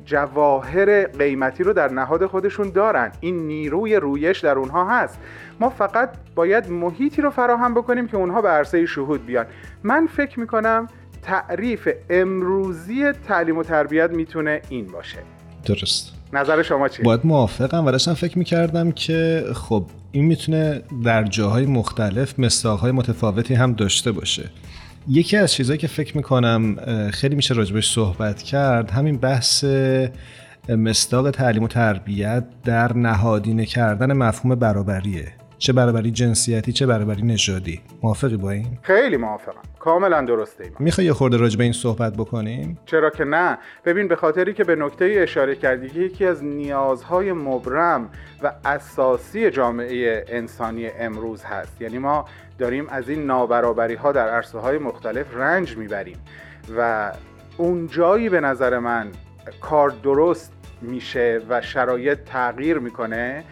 جواهر 0.04 1.06
قیمتی 1.06 1.64
رو 1.64 1.72
در 1.72 1.92
نهاد 1.92 2.26
خودشون 2.26 2.70
دارن. 2.70 3.12
این 3.20 3.46
نیروی 3.46 3.96
رویش 3.96 4.40
در 4.40 4.58
اونها 4.58 4.90
هست. 4.90 5.18
ما 5.60 5.70
فقط 5.70 6.10
باید 6.34 6.70
محیطی 6.70 7.22
رو 7.22 7.30
فراهم 7.30 7.74
بکنیم 7.74 8.08
که 8.08 8.16
اونها 8.16 8.42
به 8.42 8.48
عرصه 8.48 8.86
شهود 8.86 9.26
بیان. 9.26 9.46
من 9.82 10.08
فکر 10.16 10.40
می‌کنم 10.40 10.86
تعریف 11.22 11.88
امروزی 12.10 13.12
تعلیم 13.12 13.58
و 13.58 13.62
تربیت 13.62 14.10
می‌تونه 14.10 14.62
این 14.68 14.86
باشه. 14.86 15.18
درست. 15.64 16.12
نظر 16.32 16.62
شما 16.62 16.88
چیه؟ 16.88 17.04
باید 17.04 17.20
موافقم. 17.24 17.86
و 17.86 17.90
داشتم 17.90 18.14
فکر 18.14 18.38
می‌کردم 18.38 18.92
که 18.92 19.44
خب 19.54 19.84
این 20.12 20.24
می‌تونه 20.24 20.82
در 21.04 21.24
جاهای 21.24 21.66
مختلف 21.66 22.38
مستاقهای 22.38 22.92
متفاوتی 22.92 23.54
هم 23.54 23.72
داشته 23.72 24.12
باشه. 24.12 24.50
یکی 25.08 25.36
از 25.36 25.52
چیزهایی 25.52 25.78
که 25.78 25.86
فکر 25.86 26.16
می‌کنم 26.16 26.76
خیلی 27.10 27.36
میشه 27.36 27.54
راجبش 27.54 27.92
صحبت 27.92 28.42
کرد 28.42 28.90
همین 28.90 29.16
بحث 29.18 29.64
مستاق 30.68 31.30
تعلیم 31.30 31.62
و 31.62 31.68
تربیت 31.68 32.44
در 32.64 32.96
نهادینه 32.96 33.66
کردن 33.66 34.12
مفهوم 34.12 34.54
برابریه. 34.54 35.32
چه 35.58 35.72
برابری 35.72 36.10
جنسیتی 36.10 36.72
چه 36.72 36.86
برابری 36.86 37.22
نژادی. 37.22 37.80
موافقی 38.02 38.36
با 38.36 38.50
این؟ 38.50 38.78
خیلی 38.82 39.16
موافقم. 39.16 39.60
کاملا 39.78 40.20
درسته 40.22 40.64
ایمان 40.64 40.82
می‌خوای 40.82 41.06
یه 41.06 41.12
خورده 41.12 41.36
راجع 41.36 41.58
به 41.58 41.64
این 41.64 41.72
صحبت 41.72 42.12
بکنیم؟ 42.12 42.78
چرا 42.86 43.10
که 43.10 43.24
نه. 43.24 43.58
ببین 43.84 44.08
به 44.08 44.16
خاطری 44.16 44.54
که 44.54 44.64
به 44.64 44.76
نکته 44.76 45.14
اشاره 45.18 45.54
کردی 45.54 45.88
که 45.88 46.00
یکی 46.00 46.26
از 46.26 46.44
نیازهای 46.44 47.32
مبرم 47.32 48.08
و 48.42 48.52
اساسی 48.64 49.50
جامعه 49.50 50.24
انسانی 50.28 50.86
امروز 50.86 51.44
هست. 51.44 51.82
یعنی 51.82 51.98
ما 51.98 52.24
داریم 52.58 52.86
از 52.88 53.08
این 53.08 53.26
نابرابری 53.26 53.94
ها 53.94 54.12
در 54.12 54.28
عرصه 54.28 54.58
های 54.58 54.78
مختلف 54.78 55.36
رنج 55.36 55.76
می‌بریم 55.76 56.16
و 56.76 57.12
اون 57.56 57.86
جایی 57.86 58.28
به 58.28 58.40
نظر 58.40 58.78
من 58.78 59.12
کار 59.60 59.90
درست 59.90 60.52
میشه 60.82 61.40
و 61.48 61.60
شرایط 61.60 62.18
تغییر 62.24 62.78
می‌کنه 62.78 63.44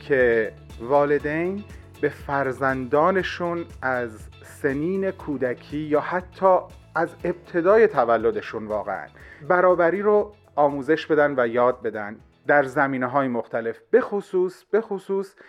که 0.00 0.52
والدین 0.80 1.64
به 2.00 2.08
فرزندانشون 2.08 3.64
از 3.82 4.28
سنین 4.44 5.10
کودکی 5.10 5.78
یا 5.78 6.00
حتی 6.00 6.58
از 6.94 7.08
ابتدای 7.24 7.86
تولدشون 7.86 8.66
واقعا 8.66 9.06
برابری 9.48 10.02
رو 10.02 10.34
آموزش 10.56 11.06
بدن 11.06 11.34
و 11.36 11.48
یاد 11.48 11.82
بدن 11.82 12.16
در 12.46 12.62
زمینه 12.62 13.06
های 13.06 13.28
مختلف. 13.28 13.78
به 13.90 14.00
خصوص 14.00 14.64
به 14.64 14.80
خصوص 14.80 15.34
اه، 15.34 15.42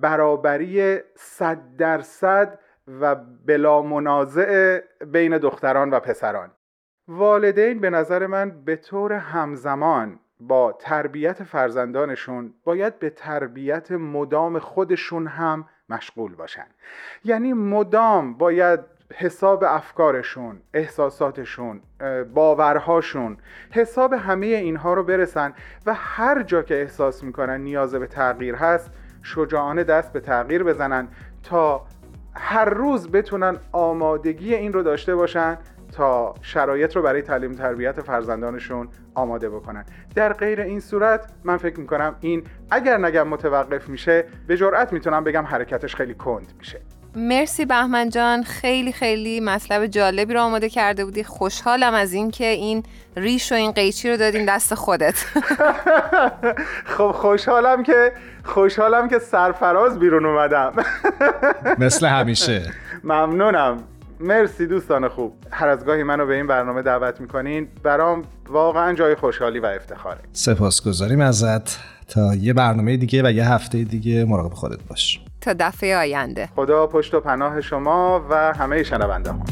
برابری 0.00 0.98
صد 1.16 1.58
درصد 1.78 2.58
و 3.00 3.14
بلا 3.46 3.82
منازع 3.82 4.80
بین 5.12 5.38
دختران 5.38 5.90
و 5.90 6.00
پسران. 6.00 6.50
والدین 7.08 7.80
به 7.80 7.90
نظر 7.90 8.26
من 8.26 8.50
به 8.64 8.76
طور 8.76 9.12
همزمان 9.12 10.20
با 10.40 10.72
تربیت 10.72 11.42
فرزندانشون 11.42 12.54
باید 12.64 12.98
به 12.98 13.10
تربیت 13.10 13.92
مدام 13.92 14.58
خودشون 14.58 15.26
هم 15.26 15.68
مشغول 15.88 16.34
باشن. 16.34 16.66
یعنی 17.24 17.52
مدام 17.52 18.34
باید 18.34 18.80
حساب 19.14 19.64
افکارشون 19.64 20.60
احساساتشون 20.74 21.80
باورهاشون 22.34 23.36
حساب 23.70 24.12
همه 24.12 24.46
اینها 24.46 24.94
رو 24.94 25.02
برسن 25.02 25.54
و 25.86 25.94
هر 25.94 26.42
جا 26.42 26.62
که 26.62 26.80
احساس 26.80 27.24
می‌کنن 27.24 27.60
نیاز 27.60 27.94
به 27.94 28.06
تغییر 28.06 28.54
هست 28.54 28.90
شجاعانه 29.22 29.84
دست 29.84 30.12
به 30.12 30.20
تغییر 30.20 30.64
بزنن 30.64 31.08
تا 31.42 31.86
هر 32.34 32.64
روز 32.64 33.10
بتونن 33.10 33.56
آمادگی 33.72 34.54
این 34.54 34.72
رو 34.72 34.82
داشته 34.82 35.14
باشن 35.14 35.58
تا 35.92 36.34
شرایط 36.42 36.96
رو 36.96 37.02
برای 37.02 37.22
تعلیم 37.22 37.52
تربیت 37.52 38.00
فرزندانشون 38.00 38.88
آماده 39.14 39.48
بکنن. 39.48 39.84
در 40.14 40.32
غیر 40.32 40.60
این 40.60 40.80
صورت 40.80 41.32
من 41.44 41.56
فکر 41.56 41.80
می‌کنم 41.80 42.16
این 42.20 42.44
اگر 42.70 42.98
نگم 42.98 43.28
متوقف 43.28 43.88
میشه 43.88 44.24
به 44.46 44.56
جرئت 44.56 44.92
می‌تونم 44.92 45.24
بگم 45.24 45.44
حرکتش 45.44 45.96
خیلی 45.96 46.14
کند 46.14 46.52
میشه. 46.58 46.80
مرسی 47.18 47.64
بهمن 47.64 48.08
جان. 48.08 48.42
خیلی 48.42 48.92
خیلی 48.92 49.40
مطلب 49.40 49.86
جالبی 49.86 50.34
رو 50.34 50.40
آماده 50.40 50.68
کرده 50.68 51.04
بودی. 51.04 51.24
خوشحالم 51.24 51.94
از 51.94 52.12
اینکه 52.12 52.46
این 52.46 52.82
ریش 53.16 53.52
و 53.52 53.54
این 53.54 53.72
قیچی 53.72 54.10
رو 54.10 54.16
دادیم 54.16 54.46
دست 54.46 54.74
خودت. 54.74 55.14
خب 56.96 57.10
خوشحالم 57.12 57.82
که 57.82 58.12
خوشحالم 58.44 59.08
که 59.08 59.18
سرفراز 59.18 59.98
بیرون 59.98 60.26
اومدم. 60.26 60.72
مثل 61.78 62.06
همیشه. 62.06 62.72
ممنونم. 63.04 63.76
مرسی 64.20 64.66
دوستان 64.66 65.08
خوب. 65.08 65.32
هر 65.50 65.68
از 65.68 65.84
گاهی 65.84 66.02
منو 66.02 66.26
به 66.26 66.34
این 66.34 66.46
برنامه 66.46 66.82
دعوت 66.82 67.20
می‌کنین. 67.20 67.68
برام 67.82 68.22
واقعا 68.48 68.94
جای 68.94 69.14
خوشحالی 69.14 69.58
و 69.58 69.66
افتخاره. 69.66 70.20
سپاسگزاریم 70.32 71.20
ازت. 71.20 71.78
تا 72.08 72.34
یه 72.34 72.52
برنامه 72.52 72.96
دیگه 72.96 73.22
و 73.24 73.30
یه 73.30 73.48
هفته 73.48 73.84
دیگه 73.84 74.24
مراقب 74.24 74.54
خودت 74.54 74.82
باش. 74.88 75.20
تا 75.40 75.52
دفعه 75.58 75.96
آینده. 75.96 76.48
خدا 76.56 76.86
پشت 76.86 77.14
و 77.14 77.20
پناه 77.20 77.60
شما 77.60 78.26
و 78.30 78.34
همه 78.54 78.82
شنونده 78.82 79.30
ها. 79.30 79.44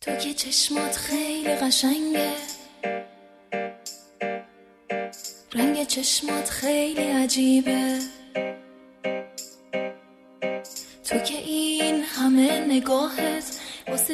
تو 0.00 0.16
که 0.16 0.34
چشمات 0.34 0.96
خیلی 0.96 1.54
قشنگه. 1.54 2.32
رنگ 5.54 5.86
چشمات 5.86 6.48
خیلی 6.50 7.02
عجیبه. 7.02 7.98
تو 11.04 11.18
که 11.18 11.34
این 11.34 12.02
همه 12.04 12.66
نگاهت 12.68 13.41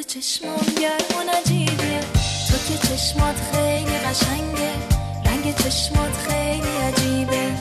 چشمام 0.09 0.65
گرم 0.81 1.19
و 1.19 1.31
نجیبه. 1.31 1.99
تو 2.47 2.57
که 2.67 2.87
چشمات 2.87 3.35
خیلی 3.51 3.97
قشنگه. 3.97 4.71
رنگ 5.25 5.55
چشمات 5.55 6.13
خیلی 6.27 6.77
عجیبه. 6.87 7.51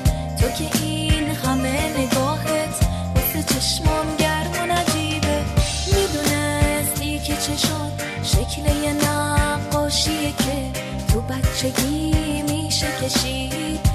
تو 0.41 0.49
که 0.49 0.83
این 0.83 1.31
همه 1.31 1.99
نگاهت 1.99 2.87
واسه 3.15 3.43
چشمام 3.43 4.17
گرم 4.19 4.53
و 4.53 4.67
نجیبه. 4.67 5.45
می‌دونستی 5.87 7.19
که 7.19 7.37
چشات 7.37 8.03
شکل 8.23 8.77
یه 8.85 8.93
نقاشیه 8.93 10.33
که 10.33 10.81
تو 11.13 11.21
بچگی 11.21 12.43
میشه 12.43 12.89
کشید. 13.03 13.88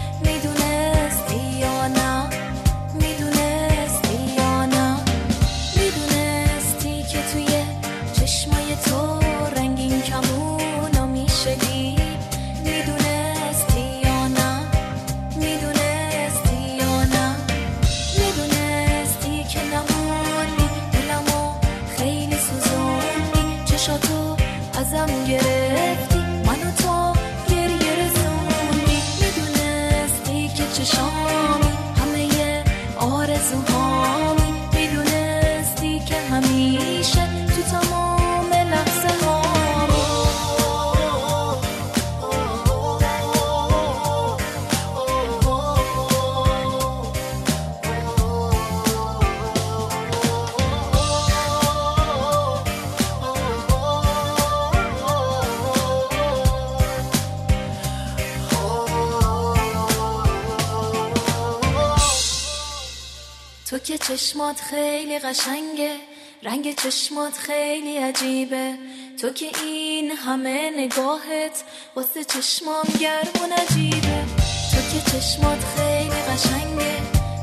چشمات 64.33 64.61
خیلی 64.61 65.19
قشنگه. 65.19 65.95
رنگ 66.43 66.75
چشمات 66.75 67.33
خیلی 67.37 67.97
عجیبه. 67.97 68.73
تو 69.21 69.29
که 69.29 69.45
این 69.63 70.11
همه 70.11 70.71
نگاهت 70.77 71.63
واسه 71.95 72.23
چشمام 72.23 72.83
گرم 72.99 73.43
و 73.43 73.47
نجیبه. 73.53 74.25
تو 74.71 74.77
که 74.91 75.11
چشمات 75.11 75.59
خیلی 75.75 76.21
قشنگه. 76.29 76.95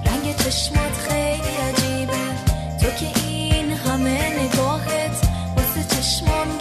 رنگ 0.06 0.36
چشمات 0.36 0.94
خیلی 1.08 1.56
عجیبه. 1.68 2.22
تو 2.80 2.90
که 2.90 3.26
این 3.26 3.72
همه 3.72 4.42
نگاهت 4.42 5.16
واسه 5.56 5.96
چشمام 5.96 6.59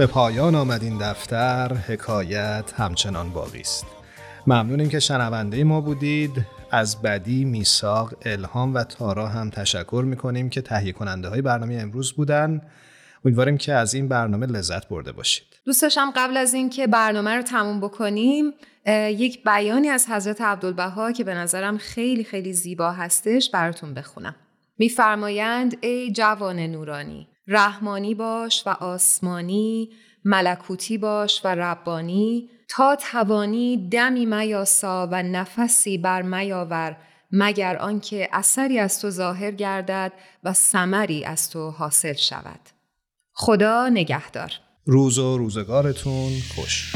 به 0.00 0.06
پایان 0.06 0.54
آمد 0.54 0.82
این 0.82 0.98
دفتر 0.98 1.74
حکایت 1.74 2.72
همچنان 2.76 3.30
باقی 3.30 3.60
است. 3.60 3.86
ممنونیم 4.46 4.88
که 4.88 5.00
شنونده 5.00 5.64
ما 5.64 5.80
بودید. 5.80 6.46
از 6.70 7.02
بدی، 7.02 7.44
میساق، 7.44 8.14
الهام 8.22 8.74
و 8.74 8.84
تارا 8.84 9.28
هم 9.28 9.50
تشکر 9.50 10.02
می‌کنیم 10.06 10.50
که 10.50 10.62
تهیه 10.62 10.92
کننده 10.92 11.28
های 11.28 11.42
برنامه 11.42 11.74
امروز 11.74 12.12
بودن. 12.12 12.62
امیدواریم 13.24 13.58
که 13.58 13.72
از 13.72 13.94
این 13.94 14.08
برنامه 14.08 14.46
لذت 14.46 14.88
برده 14.88 15.12
باشید. 15.12 15.46
دوست 15.64 15.82
داشتم 15.82 16.12
قبل 16.16 16.36
از 16.36 16.54
اینکه 16.54 16.86
برنامه 16.86 17.30
رو 17.30 17.42
تموم 17.42 17.80
بکنیم 17.80 18.52
یک 19.10 19.44
بیانی 19.44 19.88
از 19.88 20.08
حضرت 20.08 20.40
عبدالبها 20.40 21.12
که 21.12 21.24
به 21.24 21.34
نظرم 21.34 21.78
خیلی 21.78 22.24
خیلی 22.24 22.52
زیبا 22.52 22.92
هستش 22.92 23.50
براتون 23.50 23.94
بخونم. 23.94 24.36
میفرمایند 24.78 25.76
ای 25.80 26.12
جوان 26.12 26.60
نورانی 26.60 27.28
رحمانی 27.46 28.14
باش 28.14 28.66
و 28.66 28.70
آسمانی 28.70 29.90
ملکوتی 30.24 30.98
باش 30.98 31.40
و 31.44 31.48
ربانی 31.48 32.50
تا 32.68 32.96
توانی 32.96 33.88
دمی 33.88 34.26
میاسا 34.26 35.08
و 35.12 35.22
نفسی 35.22 35.98
بر 35.98 36.22
میاور 36.22 36.96
مگر 37.32 37.76
آنکه 37.76 38.28
اثری 38.32 38.78
از 38.78 39.00
تو 39.00 39.10
ظاهر 39.10 39.50
گردد 39.50 40.12
و 40.44 40.52
ثمری 40.52 41.24
از 41.24 41.50
تو 41.50 41.70
حاصل 41.70 42.12
شود. 42.12 42.79
خدا 43.42 43.88
نگهدار. 43.88 44.50
روز 44.86 45.18
و 45.18 45.38
روزگارتون 45.38 46.30
خوش. 46.54 46.92